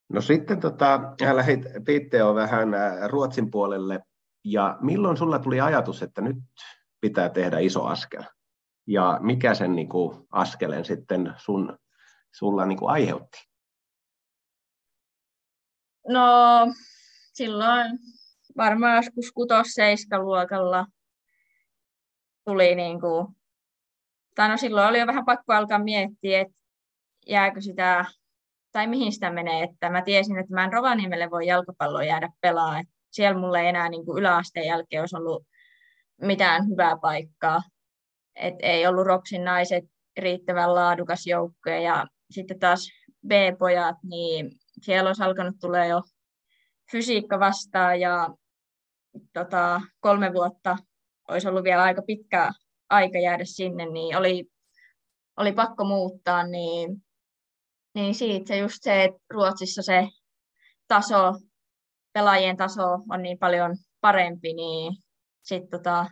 No 0.09 0.21
sitten 0.21 0.59
tota, 0.59 0.99
lähdit 1.33 1.61
Pitteo 1.85 2.35
vähän 2.35 2.73
äh, 2.73 3.07
Ruotsin 3.07 3.51
puolelle, 3.51 3.99
ja 4.43 4.77
milloin 4.81 5.17
sulla 5.17 5.39
tuli 5.39 5.61
ajatus, 5.61 6.03
että 6.03 6.21
nyt 6.21 6.37
pitää 7.01 7.29
tehdä 7.29 7.59
iso 7.59 7.85
askel? 7.85 8.23
Ja 8.87 9.19
mikä 9.21 9.53
sen 9.53 9.75
niin 9.75 9.89
kuin, 9.89 10.27
askeleen 10.31 10.85
sitten 10.85 11.33
sun, 11.37 11.77
sulla 12.33 12.65
niin 12.65 12.77
kuin, 12.77 12.91
aiheutti? 12.91 13.37
No 16.07 16.27
silloin 17.33 17.99
varmaan 18.57 18.95
joskus 18.95 19.31
kutos 19.31 19.67
luokalla 20.23 20.85
tuli 22.45 22.75
niin 22.75 23.01
kuin, 23.01 23.27
tai 24.35 24.49
no 24.49 24.57
silloin 24.57 24.89
oli 24.89 24.99
jo 24.99 25.07
vähän 25.07 25.25
pakko 25.25 25.53
alkaa 25.53 25.79
miettiä, 25.79 26.41
että 26.41 26.53
jääkö 27.27 27.61
sitä, 27.61 28.05
tai 28.71 28.87
mihin 28.87 29.11
sitä 29.11 29.31
menee, 29.31 29.63
että 29.63 29.89
mä 29.89 30.01
tiesin, 30.01 30.39
että 30.39 30.53
mä 30.53 30.63
en 30.63 30.73
Rovaniemelle 30.73 31.29
voi 31.29 31.47
jalkapalloa 31.47 32.03
jäädä 32.03 32.29
pelaa, 32.41 32.79
että 32.79 32.93
siellä 33.11 33.39
mulle 33.39 33.61
ei 33.61 33.67
enää 33.67 33.89
niin 33.89 34.05
kuin 34.05 34.19
yläasteen 34.19 34.67
jälkeen 34.67 35.01
olisi 35.01 35.17
ollut 35.17 35.43
mitään 36.21 36.69
hyvää 36.69 36.97
paikkaa, 37.01 37.61
et 38.35 38.55
ei 38.59 38.87
ollut 38.87 39.05
Ropsin 39.05 39.43
naiset 39.43 39.83
riittävän 40.17 40.75
laadukas 40.75 41.27
joukkue 41.27 41.81
ja 41.81 42.07
sitten 42.33 42.59
taas 42.59 42.89
B-pojat, 43.27 43.95
niin 44.03 44.51
siellä 44.81 45.09
olisi 45.09 45.23
alkanut 45.23 45.55
tulee 45.61 45.87
jo 45.87 46.01
fysiikka 46.91 47.39
vastaan 47.39 47.99
ja 47.99 48.29
tota, 49.33 49.81
kolme 49.99 50.33
vuotta 50.33 50.77
olisi 51.27 51.47
ollut 51.47 51.63
vielä 51.63 51.83
aika 51.83 52.01
pitkä 52.01 52.51
aika 52.89 53.19
jäädä 53.19 53.45
sinne, 53.45 53.85
niin 53.85 54.17
oli, 54.17 54.45
oli 55.37 55.51
pakko 55.51 55.85
muuttaa, 55.85 56.47
niin, 56.47 57.03
niin 57.95 58.15
siitä 58.15 58.47
se 58.47 58.57
just 58.57 58.77
se, 58.81 59.03
että 59.03 59.19
Ruotsissa 59.29 59.81
se 59.81 60.07
taso, 60.87 61.33
pelaajien 62.13 62.57
taso 62.57 62.83
on 63.09 63.21
niin 63.21 63.39
paljon 63.39 63.77
parempi, 64.01 64.53
niin 64.53 64.93
sit 65.41 65.69
tota, 65.69 66.05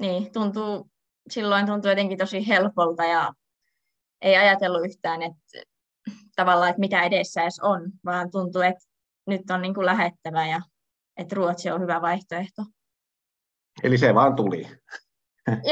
niin 0.00 0.32
tuntuu, 0.32 0.90
silloin 1.30 1.66
tuntuu 1.66 1.90
jotenkin 1.90 2.18
tosi 2.18 2.48
helpolta 2.48 3.04
ja 3.04 3.32
ei 4.24 4.36
ajatellut 4.36 4.84
yhtään, 4.84 5.22
että 5.22 5.62
tavallaan, 6.36 6.70
että 6.70 6.80
mitä 6.80 7.02
edessä 7.02 7.42
edes 7.42 7.60
on, 7.62 7.90
vaan 8.04 8.30
tuntuu, 8.30 8.62
että 8.62 8.84
nyt 9.26 9.50
on 9.50 9.62
niin 9.62 9.74
kuin 9.74 9.86
lähettävä 9.86 10.46
ja 10.46 10.60
että 11.16 11.36
Ruotsi 11.36 11.70
on 11.70 11.80
hyvä 11.80 12.02
vaihtoehto. 12.02 12.62
Eli 13.82 13.98
se 13.98 14.14
vaan 14.14 14.36
tuli. 14.36 14.68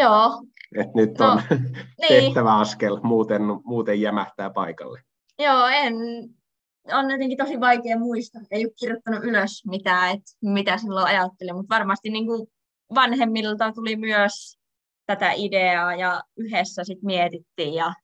Joo. 0.01 0.43
Et 0.81 0.95
nyt 0.95 1.19
no, 1.19 1.33
on 1.33 1.43
niin. 1.51 2.09
tehtävä 2.09 2.57
askel, 2.59 3.01
muuten, 3.03 3.43
muuten 3.65 4.01
jämähtää 4.01 4.51
paikalle. 4.51 5.03
Joo, 5.39 5.67
en, 5.67 5.95
on 6.93 7.11
jotenkin 7.11 7.39
tosi 7.39 7.61
vaikea 7.61 7.99
muistaa. 7.99 8.43
Ei 8.51 8.65
ole 8.65 8.73
kirjoittanut 8.79 9.25
ylös 9.25 9.63
mitään, 9.67 10.11
että 10.11 10.33
mitä 10.43 10.79
silloin 10.79 11.07
ajattelin, 11.07 11.55
mutta 11.55 11.75
varmasti 11.75 12.11
niin 12.11 12.27
kuin 12.27 12.47
vanhemmilta 12.95 13.73
tuli 13.73 13.97
myös 13.97 14.59
tätä 15.07 15.33
ideaa 15.37 15.95
ja 15.95 16.23
yhdessä 16.37 16.85
sitten 16.85 17.07
mietittiin 17.07 17.75
ja 17.75 17.95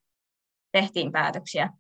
tehtiin 0.73 1.13
päätöksiä. 1.13 1.73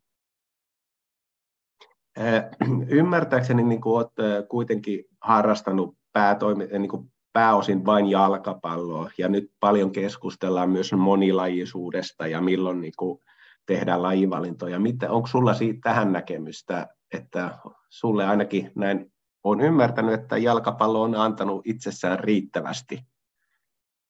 Ymmärtääkseni 2.88 3.62
niin 3.62 3.80
kuin 3.80 3.97
olet 3.97 4.49
kuitenkin 4.49 5.04
harrastanut 5.21 5.97
päätoimi, 6.12 6.66
niin 6.66 6.88
kuin 6.88 7.12
pääosin 7.33 7.87
vain 7.87 8.07
jalkapalloa, 8.07 9.11
ja 9.18 9.28
nyt 9.28 9.52
paljon 9.61 9.92
keskustellaan 9.92 10.71
myös 10.71 10.92
monilajisuudesta 10.92 12.26
ja 12.26 12.40
milloin 12.40 12.80
niin 12.80 12.92
kuin 12.97 13.18
tehdään 13.66 14.02
lajivalintoja. 14.02 14.78
Mitä, 14.78 15.11
onko 15.11 15.28
sulla 15.28 15.54
siitä 15.54 15.80
tähän 15.83 16.12
näkemystä, 16.12 16.87
että 17.12 17.59
sulle 17.88 18.26
ainakin 18.26 18.73
näin 18.75 19.12
olen 19.45 19.61
ymmärtänyt, 19.61 20.14
että 20.14 20.37
jalkapallo 20.37 21.02
on 21.02 21.14
antanut 21.14 21.66
itsessään 21.66 22.18
riittävästi. 22.18 23.07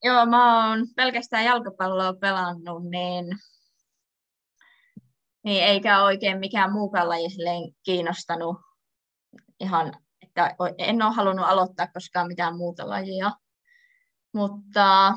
Joo, 0.05 0.27
mä 0.27 0.69
oon 0.69 0.87
pelkästään 0.97 1.45
jalkapalloa 1.45 2.15
pelannut, 2.15 2.83
niin, 2.91 3.27
niin 5.49 5.65
eikä 5.65 6.03
oikein 6.03 6.39
mikään 6.39 6.73
muukaan 6.73 7.09
laji 7.09 7.29
kiinnostanut 7.83 8.57
ihan, 9.61 9.93
että 10.23 10.57
en 10.79 11.03
ole 11.03 11.15
halunnut 11.15 11.47
aloittaa 11.49 11.87
koskaan 11.87 12.27
mitään 12.27 12.57
muuta 12.57 12.89
lajia. 12.89 13.31
Mutta 14.35 15.15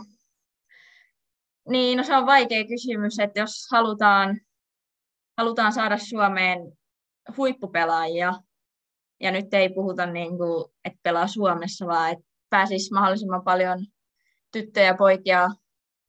niin, 1.69 1.97
no 1.97 2.03
se 2.03 2.15
on 2.15 2.25
vaikea 2.25 2.67
kysymys, 2.67 3.19
että 3.19 3.39
jos 3.39 3.67
halutaan, 3.71 4.39
halutaan 5.37 5.73
saada 5.73 5.97
Suomeen 5.97 6.59
huippupelaajia, 7.37 8.33
ja 9.19 9.31
nyt 9.31 9.53
ei 9.53 9.69
puhuta 9.69 10.05
niin 10.05 10.37
kuin, 10.37 10.65
että 10.85 10.99
pelaa 11.03 11.27
Suomessa, 11.27 11.87
vaan 11.87 12.11
että 12.11 12.25
pääsisi 12.49 12.93
mahdollisimman 12.93 13.43
paljon 13.43 13.85
tyttöjä 14.51 14.85
ja 14.85 14.95
poikia 14.95 15.49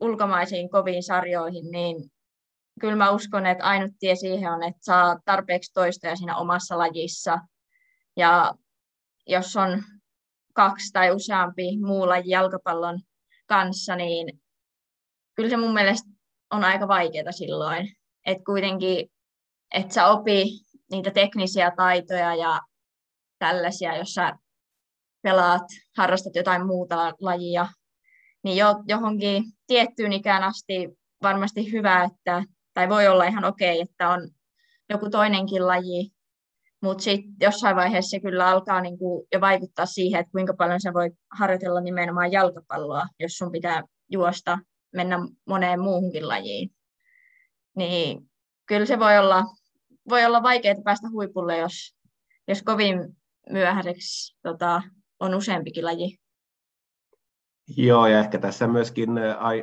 ulkomaisiin 0.01 0.71
koviin 0.71 1.03
sarjoihin, 1.03 1.71
niin 1.71 2.13
kyllä 2.81 2.97
mä 2.97 3.11
uskon, 3.11 3.47
että 3.47 3.65
ainut 3.65 3.93
tie 3.99 4.17
siihen 4.17 4.53
on, 4.53 4.63
että 4.63 4.85
saa 4.85 5.21
tarpeeksi 5.25 5.73
toistoja 5.73 6.17
siinä 6.17 6.37
omassa 6.37 6.79
lajissa. 6.79 7.39
Ja 8.17 8.55
jos 9.27 9.57
on 9.57 9.83
kaksi 10.55 10.93
tai 10.93 11.11
useampi 11.11 11.79
muu 11.87 12.09
laji 12.09 12.31
jalkapallon 12.31 13.01
kanssa, 13.47 13.97
niin 13.97 14.41
kyllä 15.35 15.51
se 15.51 15.57
mun 15.57 15.75
mielestä 15.75 16.11
on 16.51 16.65
aika 16.65 16.89
vaikeaa 16.89 17.33
silloin. 17.33 17.89
Että 18.27 18.45
kuitenkin, 18.45 19.09
että 19.75 19.95
sä 19.95 20.07
opi 20.07 20.45
niitä 20.91 21.11
teknisiä 21.11 21.73
taitoja 21.77 22.35
ja 22.35 22.61
tällaisia, 23.39 23.97
jos 23.97 24.15
sä 24.15 24.33
pelaat, 25.23 25.63
harrastat 25.97 26.35
jotain 26.35 26.67
muuta 26.67 27.13
lajia, 27.21 27.67
niin 28.45 28.57
jo, 28.57 28.75
johonkin 28.89 29.45
tiettyyn 29.67 30.13
ikään 30.13 30.43
asti 30.43 30.89
varmasti 31.23 31.73
hyvä, 31.73 32.05
että, 32.05 32.45
tai 32.75 32.89
voi 32.89 33.09
olla 33.09 33.25
ihan 33.25 33.45
okei, 33.45 33.73
okay, 33.73 33.83
että 33.83 34.09
on 34.09 34.31
joku 34.91 35.11
toinenkin 35.11 35.67
laji, 35.67 36.13
mutta 36.83 37.05
sitten 37.05 37.35
jossain 37.41 37.77
vaiheessa 37.77 38.11
se 38.11 38.21
kyllä 38.21 38.49
alkaa 38.49 38.81
niinku 38.81 39.27
jo 39.33 39.41
vaikuttaa 39.41 39.87
siihen, 39.87 40.21
että 40.21 40.33
kuinka 40.33 40.55
paljon 40.55 40.81
sä 40.81 40.93
voit 40.95 41.13
harjoitella 41.39 41.81
nimenomaan 41.81 42.33
jalkapalloa, 42.33 43.07
jos 43.19 43.33
sun 43.33 43.53
pitää 43.53 43.83
juosta, 44.11 44.59
mennä 44.95 45.19
moneen 45.47 45.81
muuhunkin 45.81 46.29
lajiin. 46.29 46.71
Niin 47.77 48.31
kyllä 48.67 48.87
se 48.87 48.99
voi 48.99 49.19
olla, 49.19 49.45
voi 50.09 50.25
olla 50.25 50.43
vaikeaa 50.43 50.83
päästä 50.85 51.09
huipulle, 51.11 51.59
jos, 51.59 51.97
jos 52.49 52.63
kovin 52.63 53.17
myöhäiseksi 53.51 54.37
tota, 54.43 54.83
on 55.21 55.35
useampikin 55.35 55.85
laji. 55.85 56.22
Joo, 57.77 58.07
ja 58.07 58.19
ehkä 58.19 58.39
tässä 58.39 58.67
myöskin 58.67 59.11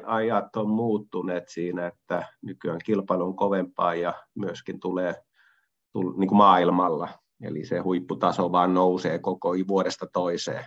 ajat 0.05 0.55
on 0.55 0.69
muuttuneet 0.69 1.49
siinä, 1.49 1.87
että 1.87 2.27
nykyään 2.41 2.79
kilpailu 2.85 3.23
on 3.23 3.35
kovempaa 3.35 3.95
ja 3.95 4.13
myöskin 4.35 4.79
tulee, 4.79 5.15
niin 6.17 6.27
kuin 6.27 6.37
maailmalla. 6.37 7.09
Eli 7.41 7.65
se 7.65 7.79
huipputaso 7.79 8.51
vaan 8.51 8.73
nousee 8.73 9.19
koko 9.19 9.49
vuodesta 9.67 10.07
toiseen. 10.13 10.65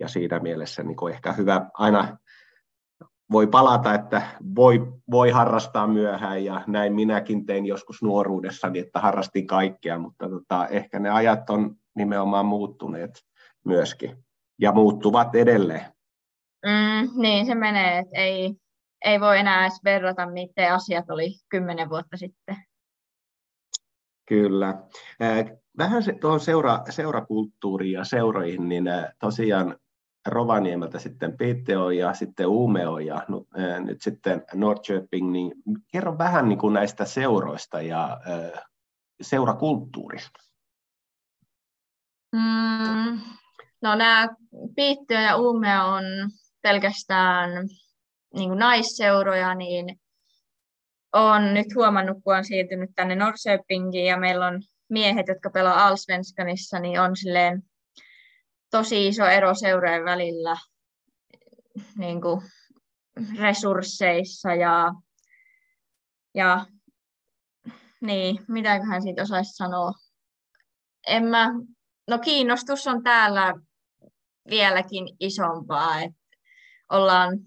Ja 0.00 0.08
siinä 0.08 0.40
mielessä 0.40 0.82
niin 0.82 0.96
kuin 0.96 1.14
ehkä 1.14 1.32
hyvä 1.32 1.70
aina 1.74 2.18
voi 3.32 3.46
palata, 3.46 3.94
että 3.94 4.22
voi, 4.56 4.92
voi 5.10 5.30
harrastaa 5.30 5.86
myöhään 5.86 6.44
ja 6.44 6.64
näin 6.66 6.94
minäkin 6.94 7.46
tein 7.46 7.66
joskus 7.66 8.02
nuoruudessani, 8.02 8.78
että 8.78 9.00
harrastin 9.00 9.46
kaikkea, 9.46 9.98
mutta 9.98 10.28
tota, 10.28 10.66
ehkä 10.66 10.98
ne 10.98 11.10
ajat 11.10 11.50
on 11.50 11.76
nimenomaan 11.96 12.46
muuttuneet 12.46 13.10
myöskin 13.64 14.24
ja 14.60 14.72
muuttuvat 14.72 15.34
edelleen. 15.34 15.93
Mm, 16.64 17.22
niin 17.22 17.46
se 17.46 17.54
menee, 17.54 17.98
että 17.98 18.16
ei, 18.16 18.54
ei 19.04 19.20
voi 19.20 19.38
enää 19.38 19.62
edes 19.62 19.80
verrata, 19.84 20.26
miten 20.26 20.72
asiat 20.72 21.10
oli 21.10 21.34
kymmenen 21.48 21.90
vuotta 21.90 22.16
sitten. 22.16 22.56
Kyllä. 24.28 24.82
Vähän 25.78 26.02
se, 26.02 26.12
tuohon 26.20 26.40
seura, 26.40 26.82
seurakulttuuriin 26.90 27.92
ja 27.92 28.04
seuroihin, 28.04 28.68
niin 28.68 28.84
tosiaan 29.18 29.78
Rovaniemeltä 30.26 30.98
sitten 30.98 31.36
Piteå 31.36 31.90
ja 31.90 32.14
sitten 32.14 32.46
Umeå 32.46 32.98
ja 32.98 33.26
nyt 33.84 34.02
sitten 34.02 34.44
Norrköping, 34.54 35.32
niin 35.32 35.52
kerro 35.92 36.18
vähän 36.18 36.48
niin 36.48 36.58
kuin 36.58 36.74
näistä 36.74 37.04
seuroista 37.04 37.82
ja 37.82 38.20
seurakulttuurista. 39.20 40.42
Mm, 42.32 43.20
no 43.82 43.94
nämä 43.94 44.28
Piteå 44.76 45.20
ja 45.20 45.36
Umeå 45.36 45.86
on 45.86 46.04
pelkästään 46.64 47.50
niin 48.34 48.48
kuin 48.48 48.58
naisseuroja, 48.58 49.54
niin 49.54 50.00
olen 51.12 51.54
nyt 51.54 51.66
huomannut, 51.74 52.16
kun 52.24 52.32
olen 52.32 52.44
siirtynyt 52.44 52.90
tänne 52.94 53.14
Norrköpingiin 53.14 54.06
ja 54.06 54.16
meillä 54.16 54.46
on 54.46 54.62
miehet, 54.88 55.28
jotka 55.28 55.50
pelaa 55.50 55.86
Allsvenskanissa, 55.86 56.78
niin 56.78 57.00
on 57.00 57.16
silleen 57.16 57.62
tosi 58.70 59.08
iso 59.08 59.24
ero 59.24 59.54
seurojen 59.54 60.04
välillä 60.04 60.56
niin 61.98 62.20
kuin 62.20 62.40
resursseissa 63.38 64.54
ja, 64.54 64.92
ja 66.34 66.66
niin, 68.00 68.38
mitäköhän 68.48 69.02
siitä 69.02 69.22
osaisi 69.22 69.56
sanoa. 69.56 69.92
En 71.06 71.24
mä, 71.24 71.50
no 72.08 72.18
kiinnostus 72.18 72.86
on 72.86 73.02
täällä 73.02 73.54
vieläkin 74.50 75.16
isompaa, 75.20 76.00
että 76.00 76.23
ollaan 76.94 77.38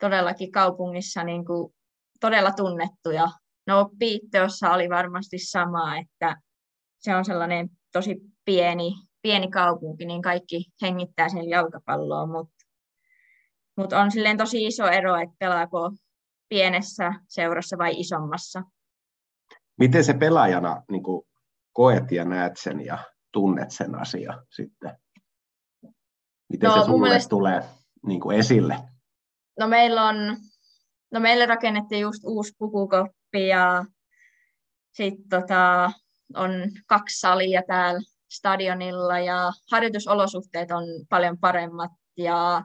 todellakin 0.00 0.52
kaupungissa 0.52 1.24
niin 1.24 1.44
kuin 1.44 1.74
todella 2.20 2.50
tunnettuja. 2.50 3.28
No 3.66 3.90
Piitteossa 3.98 4.70
oli 4.70 4.90
varmasti 4.90 5.38
sama, 5.38 5.98
että 5.98 6.36
se 6.98 7.16
on 7.16 7.24
sellainen 7.24 7.70
tosi 7.92 8.16
pieni, 8.44 8.92
pieni 9.22 9.50
kaupunki, 9.50 10.04
niin 10.04 10.22
kaikki 10.22 10.64
hengittää 10.82 11.28
sen 11.28 11.48
jalkapalloa, 11.48 12.26
mutta 12.26 12.64
mut 13.76 13.92
on 13.92 14.10
silleen 14.10 14.36
tosi 14.36 14.66
iso 14.66 14.86
ero, 14.86 15.16
että 15.16 15.34
pelaako 15.38 15.92
pienessä 16.48 17.12
seurassa 17.28 17.78
vai 17.78 18.00
isommassa. 18.00 18.62
Miten 19.78 20.04
se 20.04 20.14
pelaajana 20.14 20.82
niin 20.90 21.02
koet 21.72 22.12
ja 22.12 22.24
näet 22.24 22.52
sen 22.56 22.84
ja 22.84 22.98
tunnet 23.32 23.70
sen 23.70 23.94
asia 23.94 24.42
sitten? 24.50 24.98
Miten 26.48 26.68
no, 26.68 26.78
se 26.78 26.84
sulle 26.84 27.08
mielestä... 27.08 27.28
tulee? 27.28 27.62
Niin 28.06 28.20
kuin 28.20 28.38
esille? 28.38 28.78
No 29.60 29.68
meillä 29.68 30.04
on, 30.04 30.16
no 31.12 31.20
meille 31.20 31.46
rakennettiin 31.46 32.00
just 32.00 32.24
uusi 32.24 32.52
pukukoppi 32.58 33.48
ja 33.48 33.84
sitten 34.92 35.28
tota, 35.28 35.90
on 36.36 36.50
kaksi 36.86 37.20
salia 37.20 37.62
täällä 37.66 38.00
stadionilla 38.30 39.18
ja 39.18 39.52
harjoitusolosuhteet 39.70 40.70
on 40.70 40.84
paljon 41.08 41.38
paremmat 41.38 41.90
ja 42.16 42.64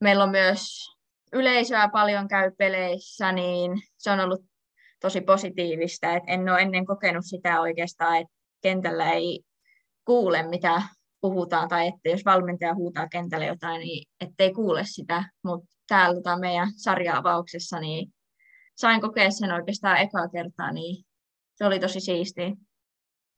meillä 0.00 0.24
on 0.24 0.30
myös 0.30 0.90
yleisöä 1.32 1.88
paljon 1.88 2.28
käy 2.28 2.50
peleissä, 2.58 3.32
niin 3.32 3.82
se 3.98 4.10
on 4.10 4.20
ollut 4.20 4.40
tosi 5.00 5.20
positiivista. 5.20 6.12
Et 6.12 6.22
en 6.26 6.48
ole 6.48 6.60
ennen 6.60 6.86
kokenut 6.86 7.24
sitä 7.26 7.60
oikeastaan, 7.60 8.16
että 8.16 8.34
kentällä 8.62 9.10
ei 9.10 9.44
kuule, 10.04 10.42
mitä 10.42 10.82
puhutaan 11.24 11.68
tai 11.68 11.86
että 11.86 12.08
jos 12.08 12.24
valmentaja 12.24 12.74
huutaa 12.74 13.08
kentälle 13.08 13.46
jotain, 13.46 13.80
niin 13.80 14.06
ettei 14.20 14.52
kuule 14.52 14.84
sitä, 14.84 15.24
mutta 15.44 15.66
täällä 15.88 16.14
tota 16.14 16.38
meidän 16.38 16.68
sarja-avauksessa 16.76 17.80
niin 17.80 18.12
sain 18.76 19.00
kokea 19.00 19.30
sen 19.30 19.52
oikeastaan 19.52 19.96
ekaa 19.96 20.28
kertaa, 20.28 20.72
niin 20.72 21.04
se 21.54 21.66
oli 21.66 21.80
tosi 21.80 22.00
siistiä. 22.00 22.52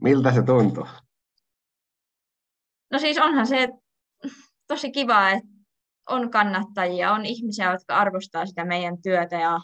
Miltä 0.02 0.32
se 0.32 0.42
tuntui? 0.42 0.86
No 2.92 2.98
siis 2.98 3.18
onhan 3.18 3.46
se 3.46 3.68
tosi 4.68 4.90
kiva, 4.90 5.30
että 5.30 5.48
on 6.08 6.30
kannattajia, 6.30 7.12
on 7.12 7.26
ihmisiä, 7.26 7.72
jotka 7.72 7.96
arvostaa 7.96 8.46
sitä 8.46 8.64
meidän 8.64 9.02
työtä 9.02 9.36
ja 9.36 9.60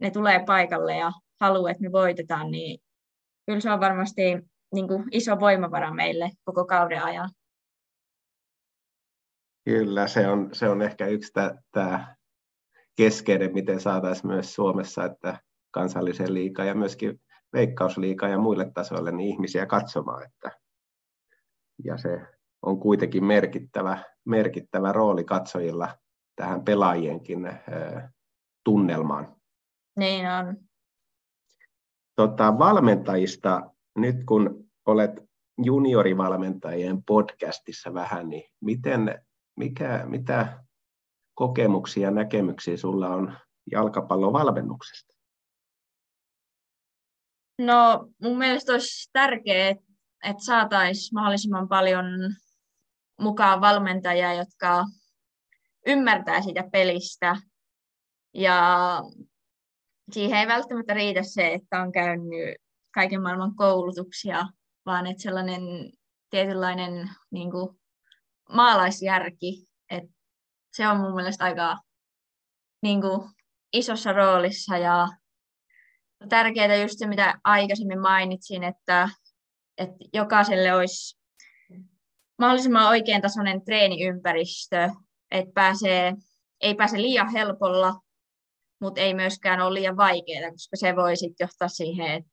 ne 0.00 0.10
tulee 0.10 0.44
paikalle 0.46 0.96
ja 0.96 1.12
haluaa, 1.40 1.70
että 1.70 1.82
me 1.82 1.92
voitetaan, 1.92 2.50
niin 2.50 2.78
kyllä 3.46 3.60
se 3.60 3.70
on 3.70 3.80
varmasti 3.80 4.22
niin 4.74 4.88
kuin 4.88 5.04
iso 5.10 5.40
voimavara 5.40 5.94
meille 5.94 6.30
koko 6.44 6.64
kauden 6.64 7.04
ajan. 7.04 7.30
Kyllä, 9.68 10.06
se 10.06 10.28
on, 10.28 10.48
se 10.52 10.68
on 10.68 10.82
ehkä 10.82 11.06
yksi 11.06 11.32
tämä 11.72 12.16
keskeinen, 12.96 13.52
miten 13.52 13.80
saataisiin 13.80 14.26
myös 14.26 14.54
Suomessa, 14.54 15.04
että 15.04 15.40
kansallisen 15.70 16.34
liikaa 16.34 16.64
ja 16.64 16.74
myöskin 16.74 17.20
veikkausliikaa 17.52 18.28
ja 18.28 18.38
muille 18.38 18.70
tasoille 18.74 19.12
niin 19.12 19.28
ihmisiä 19.28 19.66
katsomaan. 19.66 20.24
Että, 20.26 20.50
ja 21.84 21.96
se 21.96 22.20
on 22.62 22.80
kuitenkin 22.80 23.24
merkittävä, 23.24 24.04
merkittävä 24.24 24.92
rooli 24.92 25.24
katsojilla 25.24 25.98
tähän 26.36 26.64
pelaajienkin 26.64 27.46
ö, 27.46 28.02
tunnelmaan. 28.64 29.36
Niin 29.98 30.30
on. 30.30 30.56
Tota, 32.16 32.58
valmentajista, 32.58 33.70
nyt 33.98 34.24
kun 34.24 34.64
olet 34.86 35.10
juniorivalmentajien 35.64 37.02
podcastissa 37.04 37.94
vähän, 37.94 38.28
niin 38.28 38.44
miten, 38.60 39.27
mikä, 39.58 40.04
mitä 40.06 40.64
kokemuksia 41.34 42.02
ja 42.02 42.10
näkemyksiä 42.10 42.76
sulla 42.76 43.08
on 43.08 43.38
jalkapallovalmennuksesta? 43.72 45.14
No 47.58 48.08
mun 48.22 48.38
mielestä 48.38 48.72
olisi 48.72 49.10
tärkeää, 49.12 49.74
että 50.24 50.44
saataisiin 50.44 51.14
mahdollisimman 51.14 51.68
paljon 51.68 52.04
mukaan 53.20 53.60
valmentajia, 53.60 54.34
jotka 54.34 54.84
ymmärtää 55.86 56.42
sitä 56.42 56.64
pelistä. 56.72 57.36
Ja 58.34 59.00
siihen 60.12 60.38
ei 60.40 60.46
välttämättä 60.46 60.94
riitä 60.94 61.22
se, 61.22 61.54
että 61.54 61.82
on 61.82 61.92
käynyt 61.92 62.56
kaiken 62.94 63.22
maailman 63.22 63.54
koulutuksia, 63.54 64.46
vaan 64.86 65.06
että 65.06 65.22
sellainen 65.22 65.62
tietynlainen 66.30 67.10
niin 67.30 67.50
kuin, 67.50 67.77
maalaisjärki, 68.52 69.68
että 69.90 70.10
se 70.72 70.88
on 70.88 71.00
mun 71.00 71.14
mielestä 71.14 71.44
aika 71.44 71.78
niin 72.82 73.00
kuin, 73.00 73.30
isossa 73.72 74.12
roolissa 74.12 74.76
ja 74.76 75.08
tärkeää 76.28 76.76
just 76.76 76.98
se, 76.98 77.06
mitä 77.06 77.40
aikaisemmin 77.44 78.00
mainitsin, 78.00 78.64
että, 78.64 79.08
että 79.78 79.96
jokaiselle 80.12 80.74
olisi 80.74 81.18
mahdollisimman 82.38 82.88
oikean 82.88 83.22
tasoinen 83.22 83.64
treeniympäristö, 83.64 84.90
että 85.30 85.52
pääsee, 85.54 86.14
ei 86.60 86.74
pääse 86.74 87.02
liian 87.02 87.32
helpolla, 87.32 87.94
mutta 88.80 89.00
ei 89.00 89.14
myöskään 89.14 89.60
ole 89.60 89.74
liian 89.74 89.96
vaikeaa, 89.96 90.50
koska 90.50 90.76
se 90.76 90.96
voi 90.96 91.16
sitten 91.16 91.44
johtaa 91.44 91.68
siihen, 91.68 92.10
että 92.10 92.30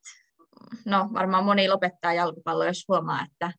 no 0.85 1.09
varmaan 1.13 1.45
moni 1.45 1.69
lopettaa 1.69 2.13
jalkapalloa, 2.13 2.67
jos 2.67 2.85
huomaa, 2.87 3.25
että 3.31 3.51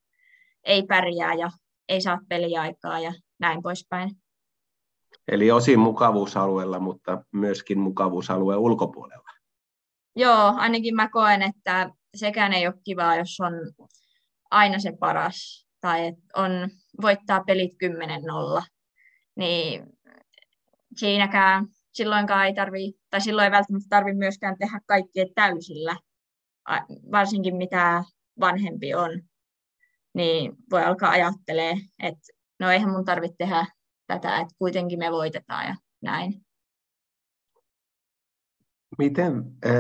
ei 0.65 0.83
pärjää 0.83 1.35
ja 1.35 1.51
ei 1.89 2.01
saa 2.01 2.19
peliaikaa 2.29 3.01
ja 3.01 3.13
näin 3.39 3.63
poispäin. 3.63 4.11
Eli 5.29 5.51
osin 5.51 5.79
mukavuusalueella, 5.79 6.79
mutta 6.79 7.25
myöskin 7.33 7.79
mukavuusalueen 7.79 8.59
ulkopuolella. 8.59 9.31
Joo, 10.17 10.55
ainakin 10.57 10.95
mä 10.95 11.09
koen, 11.09 11.43
että 11.43 11.91
sekään 12.15 12.53
ei 12.53 12.67
ole 12.67 12.75
kivaa, 12.85 13.17
jos 13.17 13.41
on 13.41 13.53
aina 14.51 14.79
se 14.79 14.93
paras 15.01 15.67
tai 15.81 16.07
että 16.07 16.25
on 16.37 16.51
voittaa 17.03 17.45
pelit 17.45 17.73
10-0, 18.61 18.63
niin 19.37 19.87
siinäkään 20.97 21.67
silloinkaan 21.93 22.47
ei 22.47 22.55
tarvi, 22.55 22.93
tai 23.11 23.21
silloin 23.21 23.45
ei 23.45 23.51
välttämättä 23.51 23.87
tarvi 23.91 24.15
myöskään 24.15 24.59
tehdä 24.59 24.81
kaikkea 24.87 25.27
täysillä, 25.35 25.97
varsinkin 27.13 27.57
mitä 27.57 28.05
vanhempi 28.41 28.95
on, 28.95 29.11
niin 30.17 30.57
voi 30.71 30.85
alkaa 30.85 31.11
ajattelee, 31.11 31.75
että 32.03 32.33
no 32.61 32.71
eihän 32.71 32.91
mun 32.91 33.05
tarvitse 33.05 33.37
tehdä 33.39 33.67
tätä, 34.07 34.37
että 34.37 34.55
kuitenkin 34.59 34.99
me 34.99 35.13
voitetaan 35.13 35.67
ja 35.67 35.77
näin. 36.03 36.35
Miten 38.99 39.45
äh, 39.67 39.73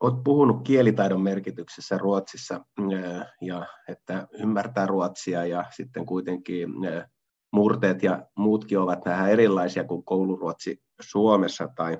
olet 0.00 0.24
puhunut 0.24 0.62
kielitaidon 0.64 1.20
merkityksessä 1.20 1.98
Ruotsissa 1.98 2.64
äh, 2.80 3.32
ja 3.40 3.66
että 3.88 4.28
ymmärtää 4.32 4.86
ruotsia 4.86 5.46
ja 5.46 5.64
sitten 5.76 6.06
kuitenkin 6.06 6.68
äh, 6.86 7.10
murteet 7.52 8.02
ja 8.02 8.26
muutkin 8.38 8.78
ovat 8.78 9.04
vähän 9.04 9.30
erilaisia 9.30 9.84
kuin 9.84 10.04
kouluruotsi 10.04 10.82
Suomessa 11.00 11.68
tai, 11.76 11.98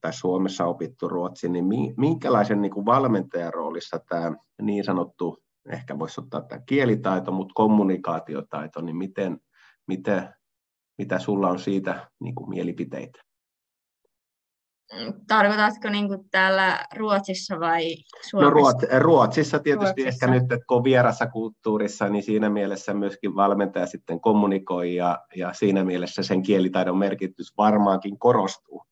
tai 0.00 0.12
Suomessa 0.12 0.64
opittu 0.64 1.08
ruotsi, 1.08 1.48
niin 1.48 1.64
minkälaisen 1.96 2.62
niin 2.62 2.72
kuin 2.72 2.86
valmentajan 2.86 3.54
roolissa 3.54 4.00
tämä 4.08 4.32
niin 4.62 4.84
sanottu, 4.84 5.42
ehkä 5.70 5.98
voisi 5.98 6.20
ottaa 6.20 6.40
tämä 6.40 6.62
kielitaito, 6.66 7.32
mutta 7.32 7.52
kommunikaatiotaito, 7.54 8.80
niin 8.80 8.96
miten, 8.96 9.40
miten, 9.86 10.34
mitä 10.98 11.18
sulla 11.18 11.48
on 11.48 11.58
siitä 11.58 12.10
niin 12.20 12.34
kuin 12.34 12.48
mielipiteitä? 12.48 13.28
Tarkoitatko 15.26 15.88
niin 15.88 16.08
kuin 16.08 16.30
täällä 16.30 16.86
Ruotsissa 16.96 17.60
vai 17.60 17.96
Suomessa? 18.30 18.50
No 18.50 18.50
Ruot, 18.50 18.76
Ruotsissa 18.98 19.58
tietysti 19.58 20.02
Ruotsissa. 20.02 20.26
ehkä 20.26 20.26
nyt, 20.26 20.52
että 20.52 20.66
kun 20.68 20.76
on 20.76 20.84
vierassa 20.84 21.26
kulttuurissa, 21.26 22.08
niin 22.08 22.22
siinä 22.22 22.50
mielessä 22.50 22.94
myöskin 22.94 23.36
valmentaja 23.36 23.86
sitten 23.86 24.20
kommunikoi 24.20 24.94
ja, 24.94 25.18
ja 25.36 25.52
siinä 25.52 25.84
mielessä 25.84 26.22
sen 26.22 26.42
kielitaidon 26.42 26.98
merkitys 26.98 27.52
varmaankin 27.56 28.18
korostuu. 28.18 28.82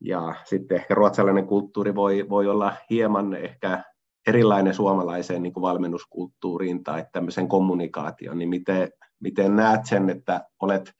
Ja 0.00 0.34
sitten 0.44 0.76
ehkä 0.76 0.94
ruotsalainen 0.94 1.46
kulttuuri 1.46 1.94
voi, 1.94 2.26
voi 2.28 2.48
olla 2.48 2.72
hieman 2.90 3.34
ehkä 3.34 3.84
erilainen 4.26 4.74
suomalaiseen 4.74 5.42
niin 5.42 5.52
kuin 5.52 5.62
valmennuskulttuuriin 5.62 6.84
tai 6.84 7.06
tämmöisen 7.12 7.48
kommunikaation, 7.48 8.38
niin 8.38 8.48
miten, 8.48 8.88
miten 9.20 9.56
näet 9.56 9.86
sen, 9.86 10.10
että 10.10 10.44
olet 10.60 10.92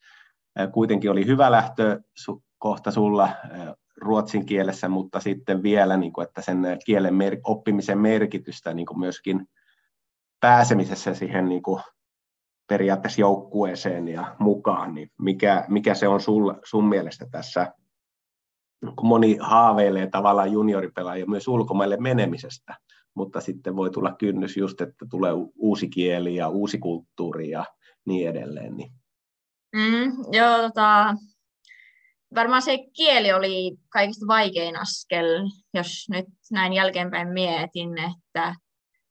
kuitenkin 0.73 1.11
oli 1.11 1.27
hyvä 1.27 1.51
lähtö 1.51 2.01
kohta 2.59 2.91
sulla 2.91 3.29
ruotsin 3.97 4.47
kielessä, 4.47 4.89
mutta 4.89 5.21
sitten 5.21 5.63
vielä, 5.63 5.97
niin 5.97 6.13
kuin, 6.13 6.27
että 6.27 6.43
sen 6.43 6.59
kielen 6.87 7.15
mer- 7.15 7.41
oppimisen 7.45 7.99
merkitystä 7.99 8.75
niin 8.75 8.87
kuin 8.87 8.99
myöskin 8.99 9.47
pääsemisessä 10.41 11.15
siihen 11.15 11.49
niin 11.49 11.63
kuin 11.63 11.83
periaatteessa 12.67 13.21
joukkueeseen 13.21 14.09
ja 14.09 14.37
mukaan, 14.39 14.95
niin 14.95 15.11
mikä, 15.19 15.65
mikä 15.69 15.95
se 15.95 16.09
on 16.09 16.21
sul, 16.21 16.53
sun 16.65 16.89
mielestä 16.89 17.27
tässä, 17.31 17.73
kun 18.97 19.09
moni 19.09 19.37
haaveilee 19.41 20.07
tavallaan 20.07 20.53
junioripelaajia 20.53 21.27
myös 21.27 21.49
ulkomaille 21.49 21.97
menemisestä, 21.97 22.75
mutta 23.15 23.41
sitten 23.41 23.77
voi 23.77 23.91
tulla 23.91 24.17
kynnys 24.19 24.57
just, 24.57 24.81
että 24.81 25.07
tulee 25.11 25.33
uusi 25.57 25.89
kieli 25.89 26.37
ja 26.37 26.49
uusi 26.49 26.79
kulttuuri 26.79 27.51
ja 27.51 27.65
niin 28.07 28.29
edelleen. 28.29 28.77
Niin. 28.77 28.93
Mm, 29.77 30.13
joo, 30.33 30.59
tota, 30.59 31.15
varmaan 32.35 32.63
se 32.63 32.79
kieli 32.97 33.33
oli 33.33 33.77
kaikista 33.89 34.27
vaikein 34.27 34.77
askel, 34.77 35.49
jos 35.75 36.07
nyt 36.11 36.27
näin 36.51 36.73
jälkeenpäin 36.73 37.29
mietin, 37.29 37.99
että 37.99 38.55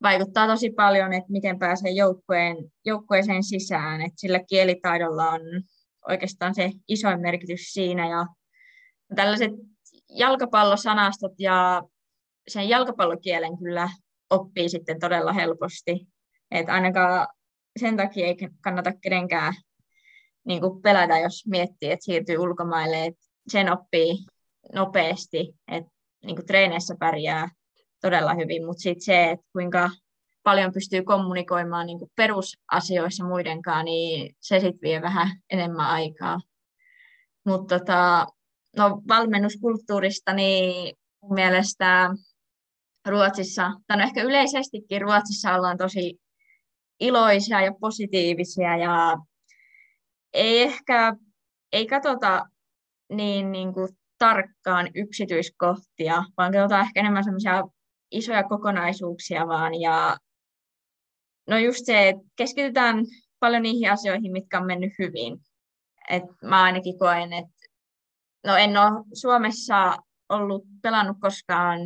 vaikuttaa 0.02 0.48
tosi 0.48 0.70
paljon, 0.70 1.14
että 1.14 1.32
miten 1.32 1.60
pääsee 1.60 1.92
joukkueen, 1.92 2.58
joukkueeseen 2.86 3.44
sisään, 3.44 4.02
että 4.02 4.16
sillä 4.16 4.40
kielitaidolla 4.50 5.30
on 5.30 5.42
oikeastaan 6.08 6.56
se 6.56 6.72
isoin 6.88 7.22
merkitys 7.22 7.74
siinä 7.74 8.10
ja 8.10 8.26
tällaiset 9.16 9.52
jalkapallosanastot 10.10 11.32
ja 11.40 11.84
sen 12.48 12.70
jalkapallokielen 12.70 13.58
kyllä 13.58 13.90
oppii 14.30 14.70
sitten 14.70 15.00
todella 15.00 15.34
helposti. 15.34 16.08
että 16.52 16.74
ainakaan 16.74 17.28
sen 17.80 17.98
takia 17.98 18.28
ei 18.28 18.38
kannata 18.62 18.92
kenenkään 19.02 19.54
niin 20.46 20.62
kuin 20.62 20.82
pelätä, 20.82 21.20
jos 21.20 21.48
miettii, 21.48 21.92
että 21.92 22.06
siirtyy 22.06 22.38
ulkomaille, 22.38 23.06
että 23.06 23.22
sen 23.48 23.72
oppii 23.72 24.18
nopeasti, 24.74 25.54
että 25.68 25.92
niin 26.26 26.36
kuin 26.36 26.46
treeneissä 26.46 26.96
pärjää 27.00 27.50
todella 28.02 28.34
hyvin, 28.34 28.66
mutta 28.66 28.82
sitten 28.82 29.02
se, 29.02 29.32
että 29.32 29.46
kuinka 29.54 29.90
paljon 30.44 30.74
pystyy 30.74 31.04
kommunikoimaan 31.04 31.86
niin 31.86 32.00
kuin 32.00 32.12
perusasioissa 32.16 33.26
muidenkaan, 33.26 33.86
niin 33.86 34.36
se 34.40 34.60
sitten 34.60 34.82
vie 34.82 35.02
vähän 35.02 35.28
enemmän 35.50 35.88
aikaa. 35.88 36.40
Mutta 37.46 37.80
tota, 37.80 38.28
no, 38.78 39.02
valmennuskulttuurista, 39.08 40.34
niin 40.34 40.96
mun 41.22 41.34
mielestä 41.34 42.10
Ruotsissa, 43.08 43.72
tai 43.88 43.98
no 43.98 44.04
ehkä 44.04 44.24
yleisestikin 44.24 45.02
Ruotsissa 45.02 45.56
ollaan 45.56 45.78
tosi 45.78 46.20
iloisia 47.00 47.62
ja 47.62 47.72
positiivisia 47.80 48.78
ja 48.78 49.18
ei 50.34 50.62
ehkä, 50.62 51.16
ei 51.72 51.88
katsota 51.88 52.46
niin, 53.10 53.52
niin 53.52 53.74
kuin 53.74 53.90
tarkkaan 54.18 54.90
yksityiskohtia, 54.96 56.24
vaan 56.38 56.52
katsotaan 56.52 56.86
ehkä 56.86 57.00
enemmän 57.00 57.24
semmoisia 57.24 57.64
isoja 58.12 58.44
kokonaisuuksia 58.44 59.48
vaan. 59.48 59.82
Ja 59.82 60.18
no 61.48 61.58
just 61.58 61.86
se, 61.86 62.10
että 62.10 62.24
keskitytään 62.36 63.06
paljon 63.40 63.62
niihin 63.62 63.92
asioihin, 63.92 64.32
mitkä 64.32 64.60
on 64.60 64.66
mennyt 64.66 64.94
hyvin. 65.00 65.40
Et 66.10 66.24
mä 66.42 66.64
ainakin 66.64 67.00
koen, 67.00 67.34
että 67.34 67.66
no 68.44 68.56
en 68.56 68.78
ole 68.78 69.04
Suomessa 69.14 69.98
ollut 70.30 70.64
pelannut 70.82 71.18
koskaan 71.22 71.80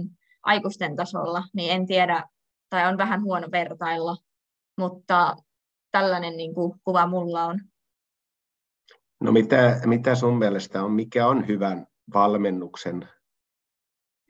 aikuisten 0.48 0.96
tasolla, 0.96 1.44
niin 1.54 1.72
en 1.72 1.88
tiedä, 1.88 2.24
tai 2.70 2.88
on 2.88 2.98
vähän 2.98 3.24
huono 3.24 3.48
vertailla, 3.52 4.18
mutta 4.78 5.36
tällainen 5.92 6.38
niin 6.38 6.54
kuin, 6.54 6.80
kuva 6.84 7.08
mulla 7.08 7.46
on. 7.46 7.60
No 9.20 9.32
mitä, 9.32 9.82
mitä 9.86 10.16
sun 10.16 10.38
mielestä 10.38 10.84
on, 10.84 10.92
mikä 10.92 11.28
on 11.28 11.48
hyvän 11.48 11.88
valmennuksen 12.14 13.10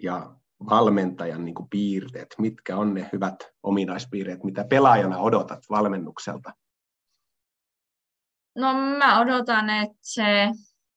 ja 0.04 0.36
valmentajan 0.70 1.46
niin 1.46 1.56
kuin 1.56 1.70
piirteet? 1.70 2.36
Mitkä 2.38 2.78
on 2.78 2.94
ne 2.94 3.10
hyvät 3.14 3.36
ominaispiirteet, 3.64 4.44
mitä 4.44 4.66
pelaajana 4.70 5.18
odotat 5.18 5.64
valmennukselta? 5.70 6.54
No 8.56 8.74
mä 8.74 9.20
odotan, 9.20 9.70
että 9.70 9.98
se, 10.02 10.50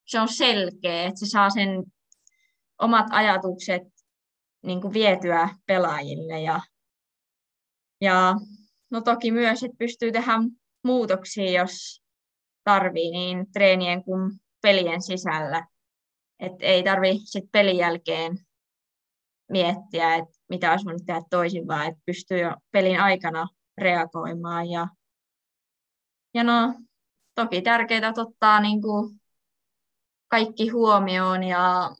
se 0.06 0.20
on 0.20 0.28
selkeä, 0.28 1.02
että 1.02 1.20
se 1.20 1.26
saa 1.26 1.50
sen 1.50 1.84
omat 2.78 3.06
ajatukset 3.10 3.82
niin 4.62 4.80
kuin 4.80 4.94
vietyä 4.94 5.48
pelaajille 5.66 6.40
ja, 6.40 6.60
ja 8.00 8.34
no 8.90 9.00
toki 9.00 9.30
myös, 9.30 9.62
että 9.62 9.76
pystyy 9.78 10.12
tehdä 10.12 10.32
muutoksia, 10.84 11.62
jos 11.62 12.02
tarvii, 12.64 13.10
niin 13.10 13.52
treenien 13.52 14.04
kuin 14.04 14.40
pelien 14.62 15.02
sisällä. 15.02 15.66
Et 16.40 16.52
ei 16.60 16.82
tarvi 16.82 17.18
sit 17.24 17.44
pelin 17.52 17.76
jälkeen 17.76 18.38
miettiä, 19.50 20.14
että 20.14 20.38
mitä 20.48 20.70
olisi 20.70 20.84
voinut 20.84 21.06
tehdä 21.06 21.22
toisin, 21.30 21.68
vaan 21.68 21.86
että 21.86 22.02
pystyy 22.06 22.38
jo 22.38 22.56
pelin 22.70 23.00
aikana 23.00 23.48
reagoimaan. 23.78 24.70
Ja, 24.70 24.88
ja 26.34 26.44
no, 26.44 26.74
toki 27.34 27.62
tärkeää 27.62 28.12
ottaa 28.16 28.60
niin 28.60 28.82
kuin 28.82 29.20
kaikki 30.28 30.68
huomioon 30.68 31.44
ja 31.44 31.90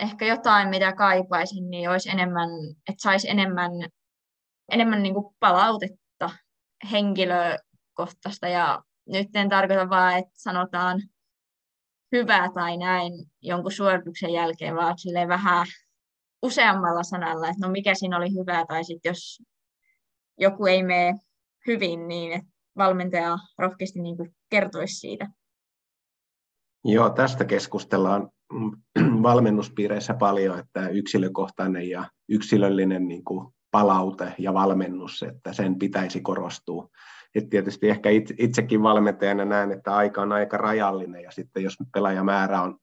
ehkä 0.00 0.24
jotain, 0.24 0.68
mitä 0.68 0.92
kaipaisin, 0.92 1.70
niin 1.70 1.90
olisi 1.90 2.10
enemmän, 2.10 2.48
että 2.88 3.02
saisi 3.02 3.30
enemmän, 3.30 3.70
enemmän 4.72 5.02
niin 5.02 5.14
kuin 5.14 5.34
palautetta 5.40 6.30
henkilökohtaista 6.92 8.48
ja 8.48 8.82
nyt 9.06 9.28
en 9.34 9.48
tarkoita 9.48 9.90
vaan, 9.90 10.18
että 10.18 10.32
sanotaan 10.34 11.02
hyvä 12.12 12.50
tai 12.54 12.76
näin 12.76 13.12
jonkun 13.42 13.72
suorituksen 13.72 14.32
jälkeen, 14.32 14.76
vaan 14.76 14.98
sille 14.98 15.28
vähän 15.28 15.66
useammalla 16.42 17.02
sanalla, 17.02 17.48
että 17.48 17.66
no 17.66 17.72
mikä 17.72 17.94
siinä 17.94 18.16
oli 18.16 18.34
hyvä, 18.34 18.64
tai 18.68 18.84
sitten 18.84 19.10
jos 19.10 19.42
joku 20.38 20.66
ei 20.66 20.82
mene 20.82 21.14
hyvin, 21.66 22.08
niin 22.08 22.32
että 22.32 22.50
valmentaja 22.76 23.38
rohkeasti 23.58 24.00
niin 24.00 24.16
kuin 24.16 24.36
kertoisi 24.50 24.94
siitä. 24.94 25.26
Joo, 26.84 27.10
tästä 27.10 27.44
keskustellaan 27.44 28.30
valmennuspiireissä 29.22 30.14
paljon, 30.14 30.58
että 30.58 30.88
yksilökohtainen 30.88 31.88
ja 31.88 32.04
yksilöllinen 32.28 33.08
niin 33.08 33.24
kuin 33.24 33.54
palaute 33.70 34.34
ja 34.38 34.54
valmennus, 34.54 35.22
että 35.22 35.52
sen 35.52 35.78
pitäisi 35.78 36.20
korostua. 36.20 36.88
Et 37.34 37.48
tietysti 37.48 37.88
ehkä 37.88 38.08
itsekin 38.38 38.82
valmentajana 38.82 39.44
näen, 39.44 39.72
että 39.72 39.96
aika 39.96 40.22
on 40.22 40.32
aika 40.32 40.56
rajallinen 40.56 41.22
ja 41.22 41.30
sitten 41.30 41.62
jos 41.62 41.76
pelaajamäärä 41.92 42.62
on, 42.62 42.78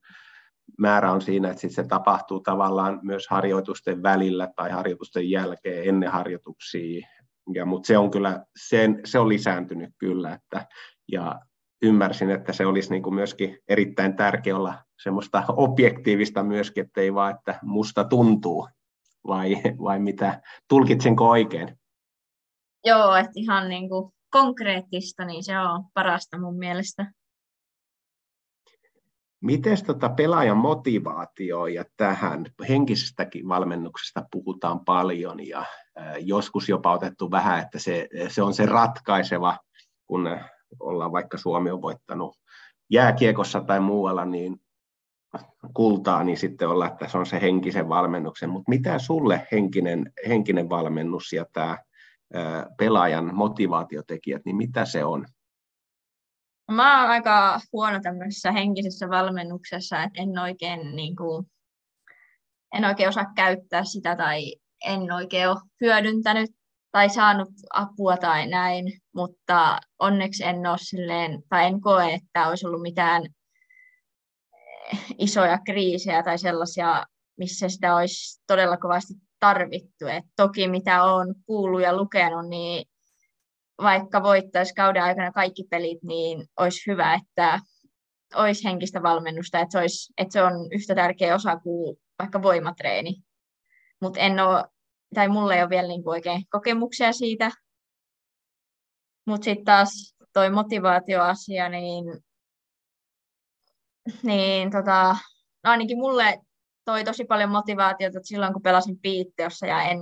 määrä 0.78 1.12
on 1.12 1.22
siinä, 1.22 1.50
että 1.50 1.70
se 1.70 1.84
tapahtuu 1.84 2.40
tavallaan 2.40 3.00
myös 3.04 3.28
harjoitusten 3.30 4.04
välillä 4.04 4.50
tai 4.56 4.72
harjoitusten 4.72 5.30
jälkeen 5.30 5.90
ennen 5.90 6.12
harjoituksia. 6.12 7.08
Ja, 7.54 7.66
mutta 7.66 7.88
se 7.88 7.98
on 7.98 8.12
kyllä, 8.12 8.46
sen, 8.58 9.02
se 9.06 9.20
on 9.20 9.30
lisääntynyt 9.30 9.90
kyllä, 9.98 10.34
että, 10.34 10.66
ja 11.12 11.40
ymmärsin, 11.82 12.30
että 12.30 12.54
se 12.54 12.66
olisi 12.66 12.90
niin 12.90 13.04
kuin 13.04 13.16
myöskin 13.16 13.60
erittäin 13.68 14.16
tärkeä 14.16 14.58
olla 14.58 14.87
semmoista 15.04 15.44
objektiivista 15.58 16.44
myöskin, 16.44 16.86
että 16.86 17.02
ei 17.02 17.14
vaan, 17.14 17.36
että 17.36 17.60
musta 17.62 18.04
tuntuu, 18.04 18.68
vai, 19.28 19.56
vai 19.84 20.00
mitä, 20.00 20.42
tulkitsenko 20.70 21.30
oikein? 21.30 21.80
Joo, 22.86 23.16
että 23.16 23.32
ihan 23.36 23.70
niin 23.70 23.90
kuin 23.90 24.14
konkreettista, 24.30 25.26
niin 25.26 25.44
se 25.44 25.60
on 25.60 25.84
parasta 25.94 26.40
mun 26.40 26.58
mielestä. 26.58 27.12
Miten 29.42 29.86
tota 29.86 30.10
pelaajan 30.10 30.58
motivaatio 30.58 31.68
ja 31.68 31.86
tähän 31.98 32.46
henkisestäkin 32.70 33.48
valmennuksesta 33.48 34.26
puhutaan 34.32 34.86
paljon 34.86 35.48
ja 35.48 35.66
joskus 36.20 36.70
jopa 36.70 36.94
otettu 36.94 37.32
vähän, 37.32 37.60
että 37.60 37.80
se, 37.80 38.08
se 38.28 38.42
on 38.42 38.54
se 38.54 38.66
ratkaiseva, 38.66 39.58
kun 40.08 40.40
ollaan 40.80 41.12
vaikka 41.12 41.38
Suomi 41.38 41.72
on 41.72 41.82
voittanut 41.82 42.38
jääkiekossa 42.90 43.62
tai 43.62 43.80
muualla 43.80 44.26
niin 44.26 44.62
kultaa, 45.74 46.24
niin 46.24 46.38
sitten 46.38 46.70
olla, 46.70 46.88
että 46.88 47.08
se 47.08 47.18
on 47.18 47.26
se 47.26 47.42
henkisen 47.42 47.90
valmennuksen. 47.90 48.50
Mutta 48.50 48.70
mitä 48.70 49.00
sulle 49.00 49.48
henkinen, 49.52 50.14
henkinen 50.28 50.70
valmennus 50.70 51.34
ja 51.34 51.46
tämä 51.54 51.78
pelaajan 52.78 53.36
motivaatiotekijät, 53.36 54.42
niin 54.46 54.56
mitä 54.56 54.86
se 54.86 55.06
on? 55.06 55.26
Mä 56.72 57.02
oon 57.02 57.12
aika 57.12 57.60
huono 57.74 58.00
tämmöisessä 58.04 58.52
henkisessä 58.52 59.10
valmennuksessa, 59.10 60.04
että 60.04 60.22
en 60.22 60.40
oikein, 60.40 60.96
niin 60.96 61.16
kuin, 61.16 61.46
en 62.74 62.86
oikein 62.86 63.10
osaa 63.10 63.34
käyttää 63.36 63.84
sitä 63.84 64.16
tai 64.16 64.56
en 64.86 65.12
oikein 65.12 65.50
ole 65.50 65.58
hyödyntänyt 65.82 66.50
tai 66.92 67.10
saanut 67.10 67.50
apua 67.74 68.18
tai 68.18 68.48
näin, 68.48 68.86
mutta 69.16 69.80
onneksi 70.00 70.44
en 70.44 70.68
ole 70.68 70.78
silleen, 70.78 71.44
tai 71.50 71.66
en 71.66 71.82
koe, 71.82 72.14
että 72.14 72.48
olisi 72.48 72.68
ollut 72.68 72.82
mitään 72.82 73.24
isoja 75.18 75.60
kriisejä 75.66 76.24
tai 76.24 76.38
sellaisia, 76.38 77.06
missä 77.38 77.70
sitä 77.70 77.96
olisi 77.96 78.42
todella 78.48 78.78
kovasti 78.78 79.14
tarvittu. 79.40 80.08
Et 80.08 80.26
toki 80.36 80.68
mitä 80.68 81.04
olen 81.04 81.36
kuullut 81.46 81.82
ja 81.82 81.98
lukenut, 81.98 82.50
niin 82.50 82.86
vaikka 83.82 84.24
voittaisi 84.24 84.74
kauden 84.74 85.04
aikana 85.04 85.32
kaikki 85.32 85.64
pelit, 85.70 86.04
niin 86.04 86.46
olisi 86.60 86.92
hyvä, 86.92 87.14
että 87.14 87.60
olisi 88.36 88.64
henkistä 88.64 89.04
valmennusta, 89.04 89.60
että 89.60 89.72
se, 89.72 89.78
olisi, 89.78 90.14
että 90.18 90.34
se 90.34 90.44
on 90.44 90.54
yhtä 90.72 90.96
tärkeä 90.96 91.36
osa 91.36 91.60
kuin 91.60 91.98
vaikka 92.20 92.42
voimatreeni. 92.42 93.16
Mutta 94.02 94.20
en 94.20 94.40
ole 94.40 94.66
tai 95.16 95.28
mulla 95.28 95.56
ei 95.56 95.62
ole 95.62 95.70
vielä 95.70 95.88
niin 95.88 96.10
oikein 96.10 96.46
kokemuksia 96.50 97.14
siitä. 97.14 97.52
Mutta 99.26 99.46
sitten 99.46 99.66
taas 99.66 100.16
toi 100.34 100.50
motivaatioasia, 100.50 101.70
niin, 101.70 102.06
niin 104.24 104.72
tota, 104.72 105.18
no 105.64 105.72
ainakin 105.72 105.98
mulle 105.98 106.40
toi 106.86 107.04
tosi 107.04 107.26
paljon 107.26 107.50
motivaatiota 107.50 108.18
että 108.18 108.28
silloin, 108.28 108.54
kun 108.54 108.62
pelasin 108.62 109.00
piitteossa 109.00 109.68
ja 109.68 109.82
en, 109.82 110.00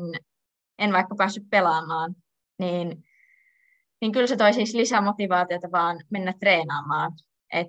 en 0.80 0.94
vaikka 0.94 1.16
päässyt 1.16 1.44
pelaamaan, 1.50 2.16
niin, 2.60 3.04
niin 4.02 4.12
kyllä 4.12 4.28
se 4.28 4.38
toi 4.38 4.54
siis 4.54 4.74
lisää 4.74 5.02
motivaatiota 5.02 5.72
vaan 5.72 6.00
mennä 6.10 6.34
treenaamaan. 6.40 7.12
Et 7.54 7.68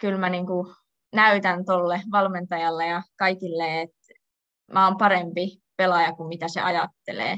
kyllä 0.00 0.18
mä 0.18 0.28
niin 0.28 0.46
kuin 0.46 0.74
näytän 1.14 1.64
tolle 1.64 2.02
valmentajalle 2.12 2.86
ja 2.86 3.02
kaikille, 3.18 3.80
että 3.80 4.14
mä 4.72 4.86
oon 4.86 4.96
parempi 4.96 5.62
pelaaja 5.76 6.12
kuin 6.12 6.28
mitä 6.28 6.48
se 6.48 6.60
ajattelee. 6.60 7.36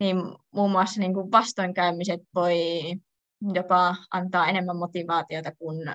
Niin 0.00 0.16
muun 0.54 0.70
muassa 0.70 1.00
niin 1.00 1.14
kuin 1.14 1.32
vastoinkäymiset 1.32 2.20
voi 2.34 2.56
jopa 3.54 3.96
antaa 4.10 4.48
enemmän 4.48 4.76
motivaatiota 4.76 5.52
kuin 5.56 5.94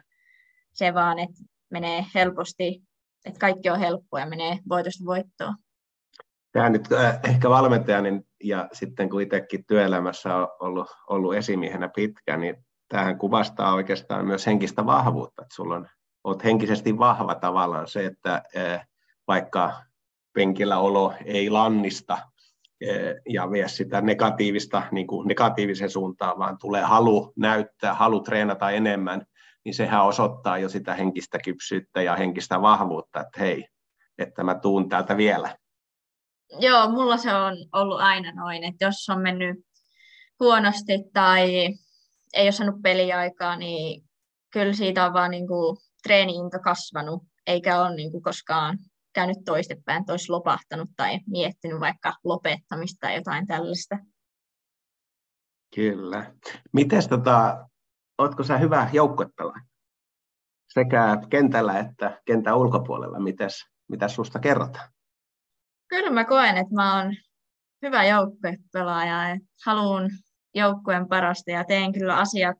se 0.73 0.93
vaan, 0.93 1.19
että 1.19 1.43
menee 1.73 2.05
helposti, 2.15 2.81
että 3.25 3.39
kaikki 3.39 3.69
on 3.69 3.79
helppoa 3.79 4.19
ja 4.19 4.25
menee 4.25 4.57
voitosta 4.69 5.05
voittoon. 5.05 5.55
Tämä 6.51 6.69
nyt 6.69 6.91
äh, 6.91 7.19
ehkä 7.23 7.49
valmentajani 7.49 8.21
ja 8.43 8.69
sitten 8.73 9.09
kun 9.09 9.21
itsekin 9.21 9.65
työelämässä 9.65 10.35
on 10.35 10.47
ollut, 10.59 10.87
ollut 11.09 11.35
esimiehenä 11.35 11.89
pitkään, 11.95 12.39
niin 12.39 12.55
tähän 12.89 13.17
kuvastaa 13.17 13.73
oikeastaan 13.73 14.25
myös 14.25 14.45
henkistä 14.45 14.85
vahvuutta, 14.85 15.41
että 15.41 15.55
sulla 15.55 15.75
on, 15.75 15.87
olet 16.23 16.43
henkisesti 16.43 16.97
vahva 16.97 17.35
tavallaan 17.35 17.87
se, 17.87 18.05
että 18.05 18.43
äh, 18.57 18.87
vaikka 19.27 19.73
penkillä 20.33 20.77
olo 20.79 21.13
ei 21.25 21.49
lannista 21.49 22.17
eh, 22.81 23.15
ja 23.29 23.51
vie 23.51 23.67
sitä 23.67 24.01
negatiivista 24.01 24.83
niin 24.91 25.07
kuin 25.07 25.27
negatiivisen 25.27 25.89
suuntaan, 25.89 26.39
vaan 26.39 26.57
tulee 26.57 26.81
halu 26.81 27.33
näyttää, 27.35 27.93
halu 27.93 28.19
treenata 28.19 28.71
enemmän, 28.71 29.25
niin 29.65 29.75
sehän 29.75 30.05
osoittaa 30.05 30.57
jo 30.57 30.69
sitä 30.69 30.93
henkistä 30.93 31.39
kypsyyttä 31.43 32.01
ja 32.01 32.15
henkistä 32.15 32.61
vahvuutta, 32.61 33.19
että 33.21 33.39
hei, 33.39 33.67
että 34.17 34.43
mä 34.43 34.55
tuun 34.55 34.89
täältä 34.89 35.17
vielä. 35.17 35.57
Joo, 36.59 36.89
mulla 36.89 37.17
se 37.17 37.33
on 37.33 37.53
ollut 37.73 37.99
aina 37.99 38.31
noin, 38.31 38.63
että 38.63 38.85
jos 38.85 39.09
on 39.09 39.21
mennyt 39.21 39.65
huonosti 40.39 41.03
tai 41.13 41.69
ei 42.33 42.45
ole 42.45 42.51
saanut 42.51 42.81
peliaikaa, 42.81 43.55
niin 43.55 44.03
kyllä 44.53 44.73
siitä 44.73 45.05
on 45.05 45.13
vaan 45.13 45.31
niin 45.31 45.47
kuin 45.47 45.77
treeni-into 46.03 46.59
kasvanut, 46.59 47.23
eikä 47.47 47.81
ole 47.81 47.95
niin 47.95 48.11
kuin 48.11 48.23
koskaan 48.23 48.77
käynyt 49.13 49.37
toistepäin, 49.45 49.99
että 49.99 50.13
olisi 50.13 50.29
lopahtanut 50.29 50.89
tai 50.95 51.19
miettinyt 51.27 51.79
vaikka 51.79 52.13
lopettamista 52.23 52.97
tai 52.99 53.15
jotain 53.15 53.47
tällaista. 53.47 53.97
Kyllä. 55.75 56.33
Miten 56.73 57.09
tota, 57.09 57.69
oletko 58.17 58.43
sä 58.43 58.57
hyvä 58.57 58.89
joukkuepelaaja? 58.93 59.61
Sekä 60.73 61.17
kentällä 61.29 61.79
että 61.79 62.21
kentän 62.25 62.57
ulkopuolella. 62.57 63.19
Mites, 63.19 63.65
mitä 63.89 64.07
susta 64.07 64.39
kerrotaan? 64.39 64.89
Kyllä 65.87 66.09
mä 66.09 66.25
koen, 66.25 66.57
että 66.57 66.73
mä 66.75 66.97
oon 66.97 67.15
hyvä 67.81 68.05
joukkuepelaaja. 68.05 69.37
Haluan 69.65 70.09
joukkueen 70.53 71.07
parasta 71.07 71.51
ja 71.51 71.63
teen 71.63 71.93
kyllä 71.93 72.17
asiat 72.17 72.57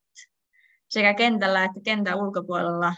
sekä 0.90 1.14
kentällä 1.14 1.64
että 1.64 1.80
kentän 1.84 2.18
ulkopuolella 2.18 2.96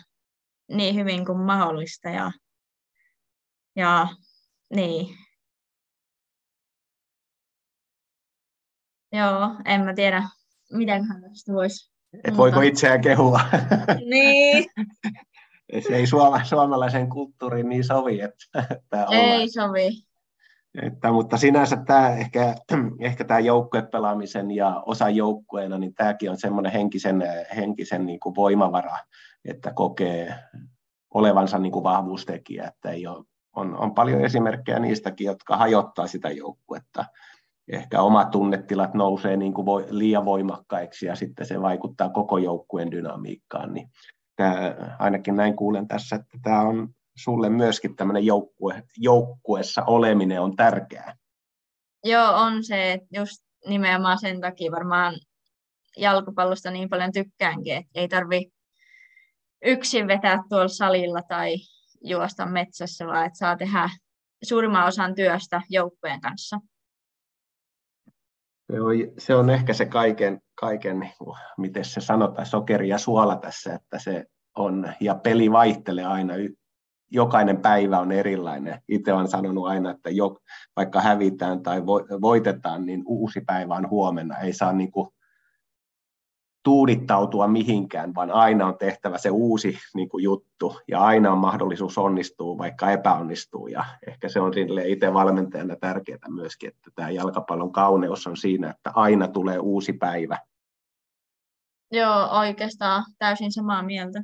niin 0.67 0.95
hyvin 0.95 1.25
kuin 1.25 1.39
mahdollista. 1.39 2.09
Ja 2.09 2.31
ja 3.75 4.07
niin. 4.73 5.17
Joo, 9.11 9.55
en 9.65 9.81
mä 9.81 9.93
tiedä, 9.93 10.23
miten 10.71 11.07
tästä 11.07 11.53
voisi. 11.53 11.94
Et 12.23 12.38
voiko 12.38 12.62
itseään 12.62 13.01
kehua? 13.01 13.41
niin. 14.06 14.65
Se 15.88 15.95
ei 15.95 16.08
suoma, 16.08 16.43
suomalaisen 16.43 17.10
kulttuuriin 17.10 17.69
niin 17.69 17.84
sovi. 17.84 18.21
Että, 18.21 18.67
että 18.75 19.06
ei 19.12 19.49
sovi. 19.49 19.89
Että, 20.82 21.12
mutta 21.12 21.38
sinänsä 21.38 21.78
tämä 21.86 22.10
ehkä, 22.10 22.56
ehkä 22.99 23.23
tämä 23.23 23.39
joukkuepelaamisen 23.39 24.51
ja 24.51 24.84
osa 24.86 25.10
joukkueena, 25.10 25.78
niin 25.78 25.93
tämäkin 25.93 26.32
on 26.32 26.38
semmoinen 26.38 26.71
henkisen, 26.71 27.23
henkisen 27.56 28.06
niin 28.06 28.19
kuin 28.19 28.36
voimavara, 28.36 28.97
että 29.45 29.71
kokee 29.73 30.36
olevansa 31.13 31.60
niin 31.60 31.71
kuin 31.71 31.84
vahvuustekijä, 31.84 32.67
että 32.67 32.89
ei 32.89 33.08
ole, 33.08 33.25
on, 33.56 33.78
on 33.78 33.93
paljon 33.93 34.25
esimerkkejä 34.25 34.80
niistäkin, 34.80 35.25
jotka 35.25 35.58
hajottaa 35.58 36.08
sitä 36.08 36.30
joukkuetta. 36.30 37.06
Ehkä 37.67 38.01
omat 38.01 38.32
tunnetilat 38.32 38.93
nousee 38.93 39.38
niin 39.38 39.54
kuin 39.54 39.65
voi, 39.65 39.86
liian 39.89 40.25
voimakkaiksi 40.25 41.06
ja 41.06 41.15
sitten 41.15 41.45
se 41.45 41.62
vaikuttaa 41.62 42.10
koko 42.10 42.38
joukkueen 42.38 42.91
dynamiikkaan. 42.91 43.73
Niin 43.73 43.89
tämä, 44.36 44.75
ainakin 44.99 45.36
näin 45.36 45.56
kuulen 45.56 45.88
tässä, 45.88 46.15
että 46.15 46.38
tämä 46.43 46.62
on 46.62 46.89
sulle 47.17 47.49
myöskin 47.49 47.95
tämmöinen 47.95 48.25
joukkue, 48.25 48.84
joukkuessa 48.97 49.84
oleminen 49.84 50.41
on 50.41 50.56
tärkeää. 50.56 51.15
Joo, 52.04 52.32
on 52.34 52.63
se, 52.63 52.93
että 52.93 53.08
just 53.12 53.43
nimenomaan 53.67 54.19
sen 54.19 54.41
takia 54.41 54.71
varmaan 54.71 55.15
jalkapallosta 55.97 56.71
niin 56.71 56.89
paljon 56.89 57.12
tykkäänkin, 57.12 57.75
että 57.75 57.99
ei 57.99 58.08
tarvi 58.08 58.51
yksin 59.65 60.08
vetää 60.08 60.43
tuolla 60.49 60.67
salilla 60.67 61.21
tai 61.28 61.56
juosta 62.04 62.45
metsässä, 62.45 63.08
vaan 63.08 63.25
että 63.25 63.38
saa 63.38 63.58
tehdä 63.58 63.89
suurimman 64.43 64.88
osan 64.88 65.15
työstä 65.15 65.62
joukkueen 65.69 66.21
kanssa. 66.21 66.60
Se 68.75 68.81
on, 68.81 68.93
se 69.17 69.35
on 69.35 69.49
ehkä 69.49 69.73
se 69.73 69.85
kaiken, 69.85 70.41
kaiken 70.55 70.99
niin 70.99 71.13
miten 71.57 71.85
se 71.85 72.01
sanotaan, 72.01 72.45
sokeri 72.45 72.89
ja 72.89 72.97
suola 72.97 73.35
tässä, 73.35 73.73
että 73.73 73.99
se 73.99 74.25
on, 74.57 74.93
ja 74.99 75.15
peli 75.15 75.51
vaihtelee 75.51 76.05
aina 76.05 76.33
jokainen 77.11 77.57
päivä 77.57 77.99
on 77.99 78.11
erilainen. 78.11 78.81
Itse 78.88 79.13
olen 79.13 79.27
sanonut 79.27 79.67
aina, 79.67 79.91
että 79.91 80.09
jo, 80.09 80.38
vaikka 80.75 81.01
hävitään 81.01 81.63
tai 81.63 81.85
voitetaan, 82.21 82.85
niin 82.85 83.03
uusi 83.05 83.41
päivä 83.41 83.75
on 83.75 83.89
huomenna. 83.89 84.38
Ei 84.38 84.53
saa 84.53 84.73
niin 84.73 84.91
kuin 84.91 85.09
tuudittautua 86.65 87.47
mihinkään, 87.47 88.15
vaan 88.15 88.32
aina 88.32 88.67
on 88.67 88.78
tehtävä 88.78 89.17
se 89.17 89.30
uusi 89.30 89.78
niin 89.93 90.10
kuin 90.10 90.23
juttu 90.23 90.80
ja 90.88 90.99
aina 90.99 91.32
on 91.32 91.38
mahdollisuus 91.38 91.97
onnistua, 91.97 92.58
vaikka 92.58 92.91
epäonnistuu. 92.91 93.67
Ja 93.67 93.86
ehkä 94.08 94.30
se 94.30 94.39
on 94.39 94.51
itse 94.86 95.13
valmentajana 95.13 95.75
tärkeää 95.75 96.30
myöskin, 96.30 96.69
että 96.69 96.91
tämä 96.95 97.10
jalkapallon 97.10 97.71
kauneus 97.71 98.28
on 98.28 98.38
siinä, 98.38 98.69
että 98.69 98.91
aina 98.95 99.28
tulee 99.28 99.60
uusi 99.60 99.93
päivä. 99.93 100.39
Joo, 101.91 102.39
oikeastaan 102.39 103.04
täysin 103.19 103.51
samaa 103.51 103.84
mieltä. 103.84 104.23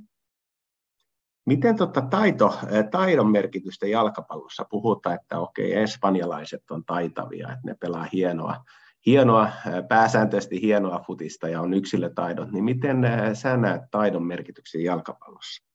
Miten 1.46 1.76
tota 1.76 2.02
taito, 2.02 2.60
taidon 2.92 3.32
merkitystä 3.32 3.88
jalkapallossa 3.88 4.66
puhutaan, 4.70 5.16
että 5.16 5.40
okei, 5.40 5.74
espanjalaiset 5.74 6.72
on 6.72 6.86
taitavia, 6.86 7.48
että 7.48 7.62
ne 7.66 7.76
pelaa 7.80 8.08
hienoa, 8.14 8.64
hienoa, 9.06 9.52
pääsääntöisesti 9.90 10.62
hienoa 10.62 11.04
futista 11.08 11.50
ja 11.50 11.62
on 11.62 11.74
yksilötaidot, 11.74 12.52
niin 12.52 12.64
miten 12.64 12.98
sä 13.34 13.58
näet 13.58 13.82
taidon 13.92 14.24
merkityksen 14.24 14.84
jalkapallossa? 14.84 15.66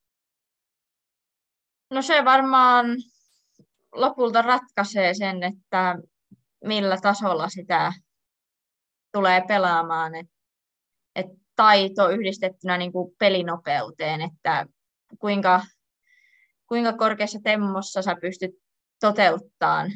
No 1.91 2.01
se 2.01 2.25
varmaan 2.25 2.85
lopulta 3.95 4.41
ratkaisee 4.41 5.13
sen, 5.13 5.43
että 5.43 5.95
millä 6.63 6.97
tasolla 7.01 7.49
sitä 7.49 7.93
tulee 9.11 9.43
pelaamaan. 9.47 10.15
Et, 10.15 10.27
et 11.15 11.25
taito 11.55 12.09
yhdistettynä 12.09 12.77
niin 12.77 12.91
kuin 12.91 13.15
pelinopeuteen, 13.19 14.21
että 14.21 14.65
kuinka, 15.19 15.61
kuinka 16.67 16.93
korkeassa 16.93 17.39
temmossa 17.43 18.01
sä 18.01 18.15
pystyt 18.21 18.51
toteuttamaan 18.99 19.91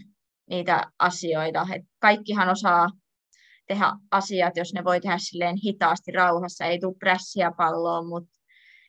niitä 0.49 0.91
asioita. 0.99 1.67
Et 1.75 1.83
kaikkihan 1.99 2.49
osaa 2.49 2.87
tehdä 3.73 3.91
asiat, 4.11 4.57
jos 4.57 4.73
ne 4.73 4.83
voi 4.83 5.01
tehdä 5.01 5.17
silleen 5.17 5.55
hitaasti 5.55 6.11
rauhassa, 6.11 6.65
ei 6.65 6.79
tule 6.79 6.95
prässiä 6.99 7.51
palloon, 7.57 8.07
mutta 8.07 8.37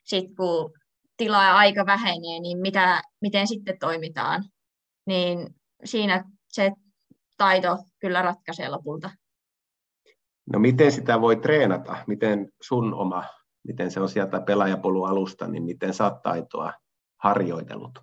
sitten 0.05 0.37
kun 0.37 0.73
tila 1.16 1.45
ja 1.45 1.57
aika 1.57 1.87
vähenee, 1.87 2.40
niin 2.40 2.59
mitä, 2.59 3.03
miten 3.21 3.47
sitten 3.47 3.79
toimitaan, 3.79 4.45
niin 5.07 5.55
siinä 5.85 6.25
se 6.49 6.73
taito 7.37 7.79
kyllä 8.01 8.23
ratkaisee 8.23 8.68
lopulta. 8.68 9.11
No 10.53 10.59
miten 10.59 10.92
sitä 10.92 11.21
voi 11.21 11.37
treenata? 11.37 11.97
Miten 12.07 12.49
sun 12.62 12.95
oma 12.95 13.25
miten 13.68 13.90
se 13.90 14.01
on 14.01 14.09
sieltä 14.09 14.40
pelaajapolun 14.40 15.09
alusta, 15.09 15.49
niin 15.49 15.62
miten 15.62 15.95
sä 15.95 16.05
oot 16.05 16.23
taitoa 16.23 16.73
harjoitellut? 17.23 17.99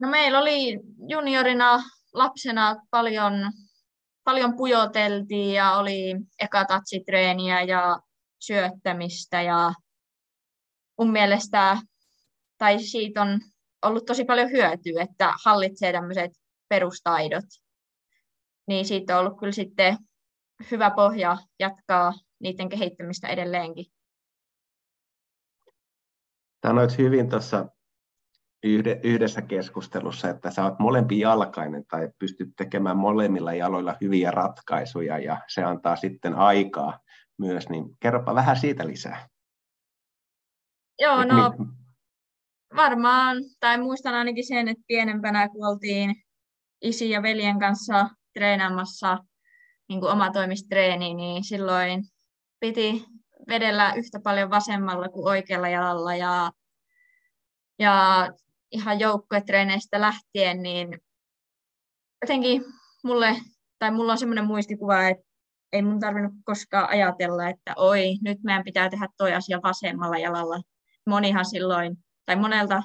No 0.00 0.08
meillä 0.08 0.38
oli 0.38 0.80
juniorina 1.08 1.82
lapsena 2.14 2.76
paljon, 2.90 3.32
paljon 4.24 4.56
pujoteltiin 4.56 5.54
ja 5.54 5.72
oli 5.72 6.16
eka 6.40 6.64
tatsitreeniä 6.64 7.62
ja 7.62 8.00
syöttämistä 8.38 9.42
ja 9.42 9.72
mun 10.98 11.12
mielestä, 11.12 11.76
tai 12.58 12.82
siitä 12.82 13.22
on 13.22 13.40
ollut 13.82 14.04
tosi 14.04 14.24
paljon 14.24 14.50
hyötyä, 14.50 15.02
että 15.02 15.34
hallitsee 15.44 15.92
tämmöiset 15.92 16.32
perustaidot. 16.68 17.44
Niin 18.66 18.86
siitä 18.86 19.18
on 19.18 19.26
ollut 19.26 19.38
kyllä 19.38 19.52
sitten 19.52 19.98
hyvä 20.70 20.90
pohja 20.90 21.36
jatkaa 21.58 22.12
niiden 22.40 22.68
kehittämistä 22.68 23.28
edelleenkin. 23.28 23.86
Sanoit 26.66 26.98
hyvin 26.98 27.28
tuossa 27.28 27.66
yhdessä 29.02 29.42
keskustelussa, 29.42 30.28
että 30.28 30.50
sä 30.50 30.64
oot 30.64 30.78
molempi 30.78 31.18
jalkainen 31.18 31.86
tai 31.86 32.08
pystyt 32.18 32.48
tekemään 32.56 32.96
molemmilla 32.96 33.54
jaloilla 33.54 33.96
hyviä 34.00 34.30
ratkaisuja 34.30 35.18
ja 35.18 35.40
se 35.48 35.62
antaa 35.62 35.96
sitten 35.96 36.34
aikaa 36.34 36.98
myös, 37.38 37.68
niin 37.68 37.84
kerropa 38.00 38.34
vähän 38.34 38.56
siitä 38.56 38.86
lisää. 38.86 39.28
Joo, 40.98 41.24
no 41.24 41.52
varmaan, 42.76 43.36
tai 43.60 43.78
muistan 43.78 44.14
ainakin 44.14 44.46
sen, 44.46 44.68
että 44.68 44.84
pienempänä 44.86 45.48
kun 45.48 45.66
oltiin 45.66 46.14
isi 46.80 47.10
ja 47.10 47.22
veljen 47.22 47.58
kanssa 47.58 48.08
treenaamassa 48.34 49.18
niin 49.88 50.00
kuin 50.00 50.12
omatoimistreeni, 50.12 51.14
niin 51.14 51.44
silloin 51.44 52.04
piti 52.60 53.04
vedellä 53.48 53.92
yhtä 53.94 54.20
paljon 54.24 54.50
vasemmalla 54.50 55.08
kuin 55.08 55.28
oikealla 55.28 55.68
jalalla 55.68 56.16
ja, 56.16 56.50
ja 57.78 58.28
ihan 58.70 59.00
joukkuetreeneistä 59.00 60.00
lähtien, 60.00 60.62
niin 60.62 61.00
jotenkin 62.22 62.64
mulle, 63.04 63.36
tai 63.78 63.90
mulla 63.90 64.12
on 64.12 64.18
semmoinen 64.18 64.46
muistikuva, 64.46 65.08
että 65.08 65.24
ei 65.72 65.82
mun 65.82 66.00
tarvinnut 66.00 66.32
koskaan 66.44 66.88
ajatella, 66.88 67.48
että 67.48 67.72
oi, 67.76 68.14
nyt 68.22 68.38
meidän 68.42 68.64
pitää 68.64 68.90
tehdä 68.90 69.08
toi 69.16 69.34
asia 69.34 69.60
vasemmalla 69.62 70.18
jalalla. 70.18 70.62
Monihan 71.06 71.44
silloin, 71.44 71.96
tai 72.26 72.36
monelta 72.36 72.82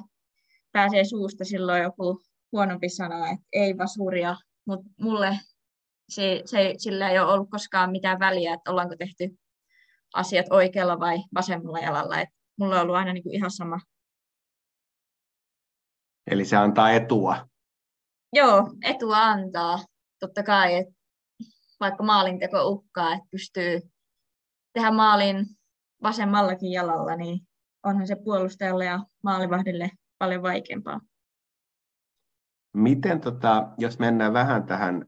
pääsee 0.72 1.04
suusta 1.04 1.46
silloin 1.46 1.84
joku 1.84 2.22
huonompi 2.52 2.90
sana, 2.90 3.30
että 3.30 3.46
ei 3.54 3.78
vasuria, 3.78 4.36
mutta 4.68 4.90
mulle 5.02 5.40
se, 6.10 6.42
se, 6.46 6.74
sillä 6.78 7.10
ei 7.10 7.20
ole 7.20 7.32
ollut 7.32 7.50
koskaan 7.50 7.92
mitään 7.92 8.20
väliä, 8.20 8.54
että 8.54 8.72
ollaanko 8.72 8.96
tehty 8.96 9.38
asiat 10.14 10.46
oikealla 10.50 11.00
vai 11.00 11.18
vasemmalla 11.34 11.80
jalalla. 11.80 12.22
Et 12.22 12.30
mulla 12.60 12.76
on 12.76 12.82
ollut 12.82 12.96
aina 12.96 13.14
niin 13.14 13.24
kuin 13.24 13.36
ihan 13.36 13.52
sama. 13.52 13.80
Eli 16.32 16.46
se 16.46 16.56
antaa 16.56 16.92
etua? 16.92 17.48
Joo, 18.34 18.70
etua 18.84 19.18
antaa. 19.18 19.80
Totta 20.20 20.44
kai, 20.44 20.76
että 20.76 20.94
vaikka 21.80 22.04
maalinteko 22.04 22.70
uhkaa, 22.70 23.14
että 23.14 23.28
pystyy 23.32 23.82
tehdä 24.74 24.92
maalin 24.92 25.46
vasemmallakin 26.04 26.72
jalalla, 26.72 27.16
niin 27.16 27.40
onhan 27.84 28.08
se 28.08 28.16
puolustajalle 28.16 28.86
ja 28.86 29.00
maalivahdille 29.24 29.90
paljon 30.18 30.42
vaikeampaa. 30.42 31.02
Miten, 32.74 33.22
tota, 33.22 33.70
jos 33.78 34.00
mennään 34.00 34.34
vähän 34.34 34.66
tähän 34.66 35.06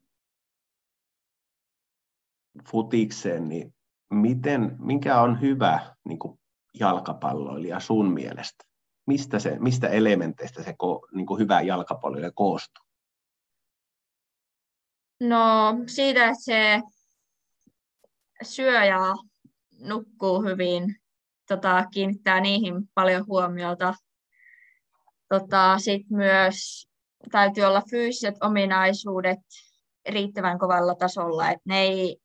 futikseen, 2.69 3.49
niin 3.49 3.75
miten, 4.09 4.75
mikä 4.79 5.21
on 5.21 5.41
hyvä 5.41 5.95
niin 6.07 6.19
kuin 6.19 6.39
jalkapalloilija 6.79 7.79
sun 7.79 8.13
mielestä? 8.13 8.66
Mistä, 9.07 9.39
se, 9.39 9.57
mistä 9.59 9.87
elementeistä 9.87 10.63
se 10.63 10.75
niin 11.13 11.25
kuin 11.25 11.39
hyvä 11.39 11.61
jalkapalloilija 11.61 12.31
koostuu? 12.31 12.85
No 15.19 15.73
siitä, 15.87 16.25
että 16.25 16.43
se 16.43 16.81
syö 18.43 18.85
ja 18.85 19.15
nukkuu 19.79 20.41
hyvin, 20.41 20.95
tota, 21.47 21.85
kiinnittää 21.93 22.41
niihin 22.41 22.73
paljon 22.93 23.27
huomiota. 23.27 23.93
Tota, 25.29 25.79
Sitten 25.79 26.17
myös 26.17 26.87
täytyy 27.31 27.63
olla 27.63 27.81
fyysiset 27.89 28.35
ominaisuudet 28.41 29.39
riittävän 30.09 30.59
kovalla 30.59 30.95
tasolla, 30.95 31.49
että 31.49 31.63
ne 31.65 31.81
ei 31.81 32.17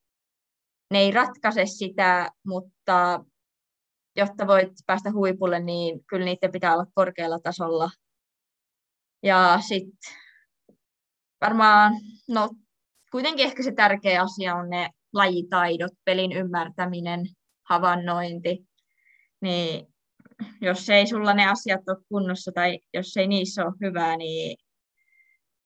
ne 0.92 0.98
ei 0.98 1.10
ratkaise 1.10 1.66
sitä, 1.66 2.30
mutta 2.46 3.24
jotta 4.16 4.46
voit 4.46 4.72
päästä 4.86 5.12
huipulle, 5.12 5.60
niin 5.60 6.04
kyllä 6.04 6.24
niiden 6.24 6.52
pitää 6.52 6.74
olla 6.74 6.86
korkealla 6.94 7.38
tasolla. 7.38 7.90
Ja 9.22 9.58
sitten 9.68 10.12
varmaan, 11.40 11.92
no 12.28 12.50
kuitenkin 13.10 13.46
ehkä 13.46 13.62
se 13.62 13.72
tärkeä 13.72 14.22
asia 14.22 14.54
on 14.54 14.70
ne 14.70 14.90
lajitaidot, 15.12 15.92
pelin 16.04 16.32
ymmärtäminen, 16.32 17.20
havainnointi, 17.68 18.66
niin 19.40 19.86
jos 20.60 20.90
ei 20.90 21.06
sulla 21.06 21.34
ne 21.34 21.46
asiat 21.46 21.88
ole 21.88 22.04
kunnossa 22.08 22.52
tai 22.54 22.78
jos 22.94 23.16
ei 23.16 23.26
niissä 23.26 23.64
ole 23.64 23.74
hyvää, 23.80 24.16
niin, 24.16 24.56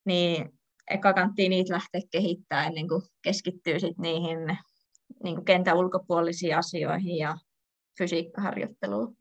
niin 0.05 0.59
eka 0.89 1.13
kanttiin 1.13 1.49
niitä 1.49 1.73
lähteä 1.73 2.01
kehittämään 2.11 2.67
ennen 2.67 2.87
kuin 2.87 3.01
keskittyy 3.21 3.79
sit 3.79 3.97
niihin 3.97 4.57
niin 5.23 5.35
kuin 5.35 5.45
kentän 5.45 5.77
ulkopuolisiin 5.77 6.57
asioihin 6.57 7.17
ja 7.17 7.37
fysiikkaharjoitteluun. 7.97 9.17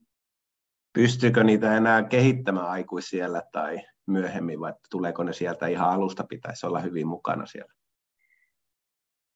Pystyykö 0.93 1.45
niitä 1.45 1.77
enää 1.77 2.03
kehittämään 2.03 2.69
aikuisiellä 2.69 3.43
tai 3.53 3.83
myöhemmin, 4.07 4.61
vai 4.61 4.73
tuleeko 4.91 5.23
ne 5.25 5.33
sieltä 5.33 5.67
ihan 5.67 5.91
alusta 5.91 6.25
pitäisi 6.25 6.67
olla 6.67 6.81
hyvin 6.81 7.07
mukana 7.07 7.47
siellä? 7.47 7.73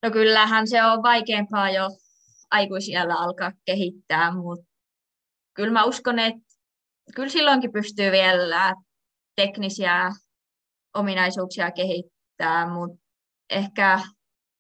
No 0.03 0.11
kyllähän 0.11 0.68
se 0.68 0.84
on 0.84 1.03
vaikeampaa 1.03 1.70
jo 1.70 1.88
aikuisiellä 2.51 3.14
alkaa 3.14 3.53
kehittää, 3.64 4.34
mutta 4.34 4.66
kyllä 5.55 5.72
mä 5.72 5.84
uskon, 5.84 6.18
että 6.18 6.41
kyllä 7.14 7.28
silloinkin 7.28 7.72
pystyy 7.72 8.12
vielä 8.12 8.74
teknisiä 9.36 10.11
ominaisuuksia 10.95 11.70
kehittää, 11.70 12.72
mutta 12.72 12.99
ehkä, 13.51 14.01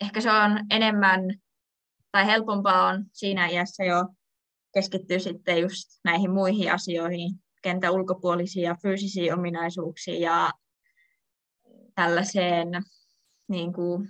ehkä 0.00 0.20
se 0.20 0.30
on 0.30 0.60
enemmän 0.70 1.20
tai 2.12 2.26
helpompaa 2.26 2.86
on 2.86 3.04
siinä 3.12 3.48
iässä 3.48 3.84
jo 3.84 4.04
keskittyä 4.74 5.18
sitten 5.18 5.60
just 5.60 6.00
näihin 6.04 6.30
muihin 6.30 6.72
asioihin, 6.72 7.30
kentän 7.62 7.92
ulkopuolisiin 7.92 8.64
ja 8.64 8.76
fyysisiin 8.82 9.34
ominaisuuksiin 9.34 10.20
ja 10.20 10.50
tällaiseen, 11.94 12.68
niin 13.48 13.72
kuin, 13.72 14.08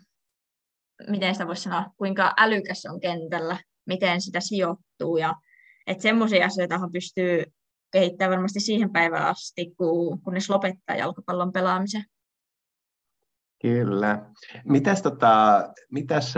miten 1.08 1.34
sitä 1.34 1.46
voisi 1.46 1.62
sanoa, 1.62 1.86
kuinka 1.96 2.32
älykäs 2.36 2.86
on 2.90 3.00
kentällä, 3.00 3.58
miten 3.86 4.20
sitä 4.20 4.40
sijoittuu 4.40 5.16
ja 5.16 5.34
että 5.86 6.02
semmoisia 6.02 6.46
asioita 6.46 6.80
pystyy 6.92 7.44
kehittämään 7.92 8.30
varmasti 8.30 8.60
siihen 8.60 8.92
päivään 8.92 9.26
asti, 9.26 9.74
kun, 9.76 10.22
kunnes 10.22 10.50
lopettaa 10.50 10.96
jalkapallon 10.96 11.52
pelaamisen. 11.52 12.04
Kyllä. 13.62 14.30
Mitäs, 14.64 15.02
tota, 15.02 15.62
mitäs 15.90 16.34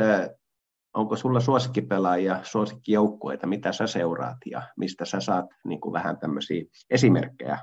onko 0.94 1.16
sulla 1.16 1.40
suosikkipelaajia, 1.40 2.40
suosikkijoukkueita, 2.42 3.46
mitä 3.46 3.72
sä 3.72 3.86
seuraat 3.86 4.38
ja 4.50 4.62
mistä 4.76 5.04
sä 5.04 5.20
saat 5.20 5.46
niin 5.64 5.80
kuin 5.80 5.92
vähän 5.92 6.18
tämmöisiä 6.18 6.64
esimerkkejä? 6.90 7.58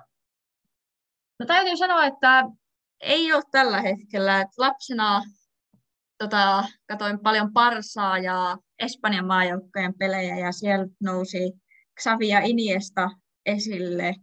No 1.39 1.45
täytyy 1.45 1.77
sanoa, 1.77 2.05
että 2.05 2.45
ei 3.01 3.34
ole 3.34 3.43
tällä 3.51 3.82
hetkellä. 3.82 4.41
Että 4.41 4.53
lapsena 4.57 5.21
tota, 6.17 6.63
katoin 6.88 7.19
paljon 7.19 7.53
Parsaa 7.53 8.17
ja 8.17 8.57
Espanjan 8.80 9.27
maajoukkojen 9.27 9.93
pelejä 9.97 10.38
ja 10.38 10.51
siellä 10.51 10.88
nousi 11.01 11.53
Xavi 12.01 12.27
ja 12.27 12.39
Iniesta 12.39 13.09
esille. 13.45 14.15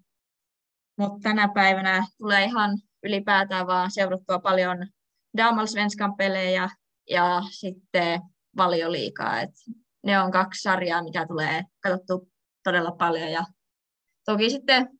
Mutta 0.98 1.18
tänä 1.22 1.48
päivänä 1.54 2.06
tulee 2.18 2.44
ihan 2.44 2.78
ylipäätään 3.02 3.66
vaan 3.66 3.90
seurattua 3.90 4.38
paljon 4.38 4.86
Damalsvenskan 5.36 6.16
pelejä 6.16 6.68
ja 7.10 7.42
sitten 7.50 8.20
valioliikaa. 8.56 9.40
Et 9.40 9.50
ne 10.04 10.20
on 10.20 10.30
kaksi 10.30 10.62
sarjaa, 10.62 11.02
mikä 11.02 11.26
tulee 11.26 11.64
katsottu 11.80 12.32
todella 12.64 12.92
paljon. 12.92 13.30
Ja 13.30 13.44
toki 14.24 14.50
sitten 14.50 14.98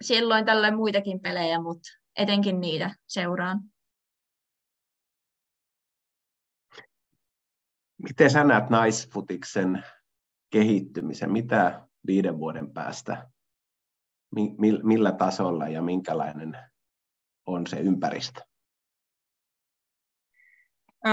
silloin 0.00 0.44
tällöin 0.44 0.76
muitakin 0.76 1.20
pelejä, 1.20 1.62
mutta 1.62 1.88
etenkin 2.16 2.60
niitä 2.60 2.94
seuraan. 3.06 3.60
Miten 8.02 8.30
sä 8.30 8.44
näet 8.44 8.70
naisfutiksen 8.70 9.84
kehittymisen? 10.50 11.32
Mitä 11.32 11.88
viiden 12.06 12.38
vuoden 12.38 12.72
päästä, 12.72 13.30
millä 14.82 15.12
tasolla 15.12 15.68
ja 15.68 15.82
minkälainen 15.82 16.58
on 17.46 17.66
se 17.66 17.80
ympäristö? 17.80 18.40
Öö, 21.06 21.12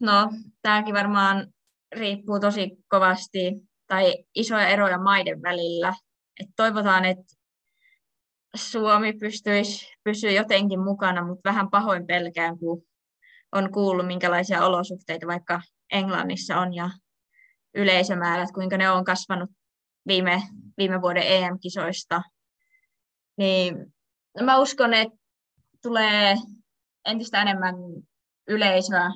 No, 0.00 0.30
tämäkin 0.62 0.94
varmaan 0.94 1.46
riippuu 1.92 2.40
tosi 2.40 2.70
kovasti 2.88 3.54
tai 3.86 4.24
isoja 4.34 4.68
eroja 4.68 4.98
maiden 4.98 5.42
välillä. 5.42 5.94
Et 6.40 6.48
toivotaan, 6.56 7.04
että 7.04 7.34
Suomi 8.56 9.12
pystyisi 9.12 9.86
pysyä 10.04 10.30
jotenkin 10.30 10.80
mukana, 10.80 11.26
mutta 11.26 11.48
vähän 11.48 11.70
pahoin 11.70 12.06
pelkään, 12.06 12.58
kun 12.58 12.82
on 13.52 13.72
kuullut, 13.72 14.06
minkälaisia 14.06 14.66
olosuhteita 14.66 15.26
vaikka 15.26 15.60
Englannissa 15.92 16.56
on 16.56 16.74
ja 16.74 16.90
yleisömäärät, 17.74 18.52
kuinka 18.52 18.76
ne 18.76 18.90
on 18.90 19.04
kasvanut 19.04 19.50
viime, 20.06 20.42
viime 20.78 21.02
vuoden 21.02 21.22
EM-kisoista. 21.26 22.22
Niin 23.38 23.94
mä 24.42 24.58
uskon, 24.58 24.94
että 24.94 25.18
tulee 25.82 26.36
entistä 27.04 27.42
enemmän 27.42 27.74
yleisöä 28.48 29.10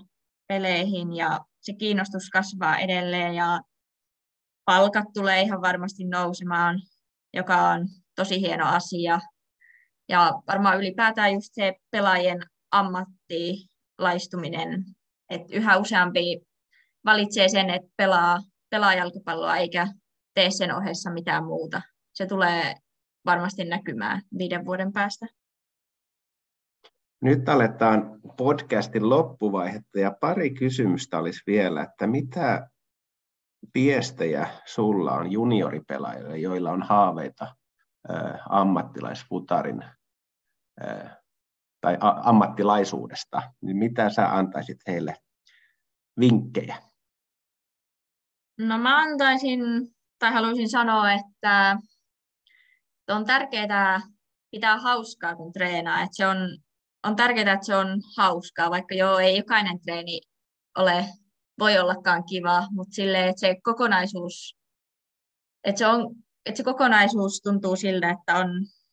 peleihin 0.53 1.16
ja 1.16 1.40
se 1.61 1.72
kiinnostus 1.72 2.30
kasvaa 2.30 2.78
edelleen 2.78 3.34
ja 3.34 3.61
palkat 4.64 5.05
tulee 5.14 5.40
ihan 5.40 5.62
varmasti 5.62 6.05
nousemaan, 6.05 6.80
joka 7.34 7.57
on 7.57 7.88
tosi 8.16 8.40
hieno 8.40 8.66
asia. 8.66 9.20
Ja 10.09 10.32
varmaan 10.46 10.78
ylipäätään 10.78 11.32
just 11.32 11.48
se 11.53 11.74
pelaajien 11.90 12.42
ammattilaistuminen, 12.70 14.84
että 15.30 15.57
yhä 15.57 15.76
useampi 15.76 16.40
valitsee 17.05 17.48
sen, 17.48 17.70
että 17.70 17.88
pelaa, 17.96 18.38
pelaa 18.70 18.94
jalkapalloa 18.94 19.57
eikä 19.57 19.88
tee 20.34 20.50
sen 20.50 20.74
ohessa 20.74 21.11
mitään 21.11 21.44
muuta. 21.44 21.82
Se 22.12 22.26
tulee 22.26 22.74
varmasti 23.26 23.64
näkymään 23.64 24.22
viiden 24.38 24.64
vuoden 24.64 24.92
päästä. 24.92 25.26
Nyt 27.23 27.49
aletaan 27.49 28.20
podcastin 28.37 29.09
loppuvaihetta 29.09 29.99
ja 29.99 30.16
pari 30.20 30.55
kysymystä 30.55 31.18
olisi 31.18 31.43
vielä, 31.47 31.83
että 31.83 32.07
mitä 32.07 32.68
viestejä 33.75 34.49
sulla 34.66 35.12
on 35.12 35.33
junioripelaajille, 35.33 36.39
joilla 36.39 36.70
on 36.70 36.83
haaveita 36.83 37.57
ammattilaisfutarin 38.49 39.85
tai 41.81 41.99
ammattilaisuudesta, 42.01 43.43
niin 43.61 43.77
mitä 43.77 44.11
sä 44.11 44.37
antaisit 44.37 44.79
heille 44.87 45.16
vinkkejä? 46.20 46.77
No 48.59 48.79
mä 48.79 48.97
antaisin, 48.97 49.61
tai 50.18 50.33
haluaisin 50.33 50.70
sanoa, 50.70 51.12
että 51.12 51.79
on 53.09 53.25
tärkeää 53.25 54.01
pitää 54.51 54.79
hauskaa, 54.79 55.37
kun 55.37 55.53
treenaa. 55.53 56.03
Että 56.03 56.16
se 56.16 56.27
on 56.27 56.37
on 57.03 57.16
tärkeää, 57.16 57.53
että 57.53 57.66
se 57.66 57.76
on 57.76 58.03
hauskaa, 58.16 58.70
vaikka 58.70 58.94
joo, 58.94 59.18
ei 59.18 59.36
jokainen 59.36 59.80
treeni 59.80 60.20
ole, 60.78 61.07
voi 61.59 61.78
ollakaan 61.78 62.24
kiva, 62.24 62.66
mutta 62.70 62.94
sille, 62.94 63.28
että 63.28 63.40
se 63.40 63.57
kokonaisuus, 63.62 64.57
että 65.64 65.78
se, 65.78 65.86
on, 65.86 66.16
että 66.46 66.57
se 66.57 66.64
kokonaisuus 66.64 67.40
tuntuu 67.40 67.76
siltä, 67.76 68.11
että 68.11 68.36
on, 68.36 68.48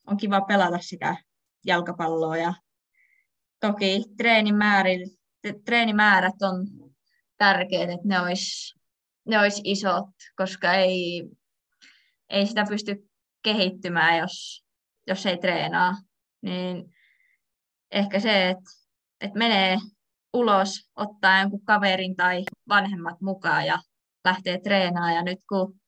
on 0.08 0.18
kiva 0.18 0.42
pelata 0.42 0.78
sitä 0.80 1.16
jalkapalloa 1.66 2.38
ja 2.38 2.54
toki 3.60 4.04
treenimäärät, 4.18 5.02
treenimäärät 5.66 6.42
on 6.42 6.68
tärkeät, 7.38 7.90
että 7.90 8.08
ne 8.08 8.20
olisi, 8.20 8.80
ne 9.26 9.40
olisi 9.40 9.62
isot, 9.66 10.10
koska 10.36 10.74
ei, 10.74 11.30
ei 12.30 12.46
sitä 12.46 12.66
pysty 12.70 13.10
kehittymään, 13.44 14.18
jos, 14.18 14.66
jos 15.08 15.26
ei 15.26 15.38
treenaa. 15.38 15.96
Niin 16.42 16.94
ehkä 17.92 18.20
se, 18.20 18.50
että, 18.50 18.70
että 19.22 19.38
menee 19.40 19.78
ulos, 20.34 20.92
ottaa 20.96 21.40
jonkun 21.40 21.66
kaverin 21.66 22.16
tai 22.16 22.44
vanhemmat 22.70 23.22
mukaan 23.22 23.66
ja 23.66 23.80
lähtee 24.26 24.60
treenaamaan. 24.60 25.16
Ja 25.16 25.24
nyt 25.24 25.40
kun 25.50 25.80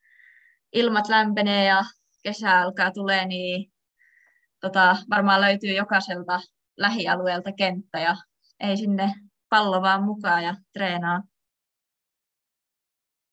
ilmat 0.73 1.07
lämpenee 1.07 1.65
ja 1.65 1.83
kesä 2.23 2.59
alkaa 2.59 2.91
tulee, 2.91 3.25
niin 3.25 3.71
tota, 4.59 4.97
varmaan 5.09 5.41
löytyy 5.41 5.73
jokaiselta 5.73 6.39
lähialueelta 6.77 7.51
kenttä 7.51 7.99
ja 7.99 8.15
ei 8.59 8.77
sinne 8.77 9.13
pallo 9.49 9.81
vaan 9.81 10.03
mukaan 10.03 10.43
ja 10.43 10.55
treenaa. 10.73 11.23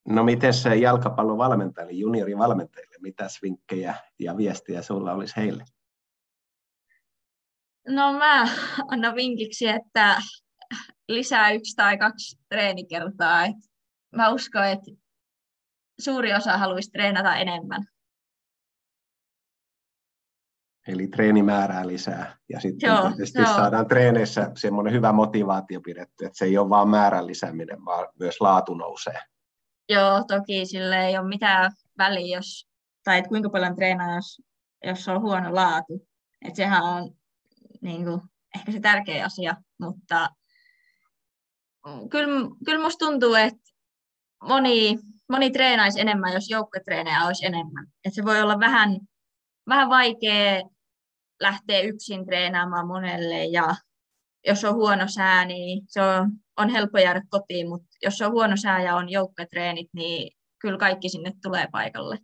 No 0.09 0.25
miten 0.25 0.55
se 0.55 0.77
jalkapallovalmentajille, 0.77 1.93
juniorivalmentajille, 1.93 2.97
mitä 3.01 3.27
vinkkejä 3.43 3.95
ja 4.19 4.37
viestiä 4.37 4.83
sulla 4.83 5.13
olisi 5.13 5.37
heille? 5.37 5.65
No 7.89 8.13
mä 8.13 8.45
annan 8.93 9.15
vinkiksi, 9.15 9.69
että 9.69 10.17
lisää 11.09 11.51
yksi 11.51 11.77
tai 11.77 11.99
kaksi 11.99 12.39
treenikertaa. 12.49 13.45
Et 13.45 13.57
mä 14.17 14.29
uskon, 14.29 14.67
että 14.67 14.91
suuri 16.01 16.35
osa 16.35 16.59
haluaisi 16.59 16.91
treenata 16.91 17.37
enemmän. 17.37 17.85
Eli 20.89 21.07
treenimäärää 21.07 21.87
lisää 21.87 22.37
ja 22.49 22.61
sitten 22.61 22.89
joo, 22.89 23.09
tietysti 23.09 23.39
joo. 23.39 23.55
saadaan 23.55 23.89
treeneissä 23.89 24.51
semmoinen 24.57 24.93
hyvä 24.93 25.13
motivaatio 25.13 25.81
pidetty, 25.81 26.25
että 26.25 26.39
se 26.39 26.45
ei 26.45 26.59
ole 26.59 26.69
vain 26.69 26.89
määrän 26.89 27.27
lisääminen, 27.27 27.85
vaan 27.85 28.09
myös 28.19 28.41
laatu 28.41 28.75
nousee. 28.75 29.21
Joo, 29.89 30.25
toki 30.25 30.67
sille 30.67 31.07
ei 31.07 31.19
ole 31.19 31.29
mitään 31.29 31.73
väliä, 31.99 32.37
jos, 32.37 32.69
tai 33.05 33.23
kuinka 33.23 33.51
paljon 33.51 33.77
treenaa, 33.77 34.15
jos, 34.15 34.43
jos 34.85 35.09
on 35.09 35.21
huono 35.23 35.55
laatu. 35.55 36.09
Et 36.49 36.57
sehän 36.57 36.83
on 36.83 37.18
niin 37.83 38.05
kuin, 38.05 38.21
ehkä 38.57 38.73
se 38.73 38.81
tärkeä 38.81 39.25
asia, 39.25 39.57
mutta 39.81 40.31
kyllä, 42.11 42.51
kyllä 42.65 42.83
musta 42.85 43.07
tuntuu, 43.07 43.35
että 43.35 43.73
moni, 44.43 44.99
moni 45.29 45.51
treenaisi 45.51 46.01
enemmän, 46.01 46.33
jos 46.33 46.51
joukkotreenejä 46.51 47.25
olisi 47.27 47.47
enemmän. 47.47 47.87
Et 48.05 48.15
se 48.15 48.25
voi 48.25 48.43
olla 48.43 48.61
vähän, 48.61 49.01
vähän 49.69 49.89
vaikea 49.89 50.63
lähteä 51.41 51.81
yksin 51.81 52.27
treenaamaan 52.27 52.87
monelle 52.87 53.45
ja 53.45 53.75
jos 54.47 54.65
on 54.65 54.75
huono 54.75 55.09
sää, 55.09 55.45
niin 55.45 55.83
se 55.87 56.03
on, 56.03 56.31
on 56.57 56.69
helppo 56.69 56.99
jäädä 56.99 57.23
kotiin, 57.29 57.69
mutta 57.69 57.89
jos 58.03 58.23
on 58.23 58.33
huono 58.33 58.57
sää 58.57 58.83
ja 58.83 58.97
on 58.97 59.09
joukkotreenit, 59.09 59.89
niin 59.93 60.37
kyllä 60.59 60.79
kaikki 60.79 61.09
sinne 61.09 61.33
tulee 61.43 61.69
paikalle. 61.73 62.19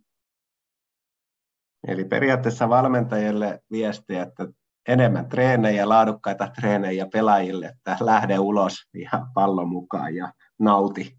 Eli 1.87 2.05
periaatteessa 2.05 2.69
valmentajille 2.69 3.59
viesti, 3.71 4.15
että 4.15 4.47
enemmän 4.87 5.29
treenejä, 5.29 5.89
laadukkaita 5.89 6.47
treenejä 6.59 7.07
pelaajille, 7.13 7.65
että 7.65 7.97
lähde 7.99 8.39
ulos 8.39 8.73
ja 8.93 9.27
pallon 9.33 9.69
mukaan 9.69 10.15
ja 10.15 10.33
nauti. 10.59 11.17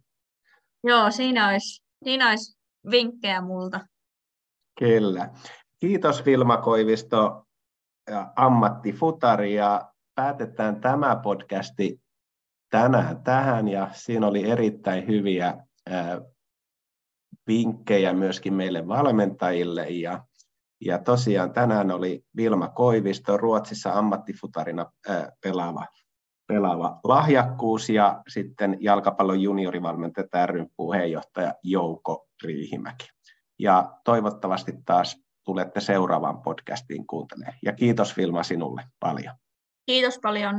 Joo, 0.85 1.11
siinä 1.11 1.49
olisi, 1.49 1.83
siinä 2.05 2.29
olisi 2.29 2.59
vinkkejä 2.91 3.41
multa. 3.41 3.81
Kyllä. 4.79 5.31
Kiitos 5.81 6.27
Vilma 6.27 6.57
Koivisto 6.57 7.47
ja 8.11 8.33
ammattifutari 8.37 9.55
ja 9.55 9.93
päätetään 10.15 10.81
tämä 10.81 11.17
podcasti 11.23 12.01
tänään 12.71 13.23
tähän 13.23 13.69
ja 13.69 13.91
siinä 13.93 14.27
oli 14.27 14.51
erittäin 14.51 15.07
hyviä 15.07 15.67
vinkkejä 17.47 18.13
myöskin 18.13 18.55
meille 18.55 18.89
valmentajille 18.89 19.89
ja 19.89 20.26
ja 20.81 20.99
tosiaan 20.99 21.53
tänään 21.53 21.91
oli 21.91 22.25
Vilma 22.37 22.69
Koivisto, 22.69 23.37
Ruotsissa 23.37 23.93
ammattifutarina 23.93 24.87
pelaava, 25.43 25.87
pelaava 26.49 27.01
lahjakkuus 27.05 27.89
ja 27.89 28.23
sitten 28.29 28.77
jalkapallon 28.81 29.41
juniorivalmentaja 29.41 30.47
ryn 30.47 30.69
puheenjohtaja 30.77 31.55
Jouko 31.63 32.27
Riihimäki. 32.45 33.07
Ja 33.59 33.99
toivottavasti 34.05 34.73
taas 34.85 35.21
tulette 35.45 35.81
seuraavaan 35.81 36.43
podcastiin 36.43 37.07
kuuntelemaan. 37.07 37.59
Ja 37.65 37.73
kiitos 37.73 38.17
Vilma 38.17 38.43
sinulle 38.43 38.85
paljon. 39.01 39.35
Kiitos 39.87 40.19
paljon. 40.23 40.57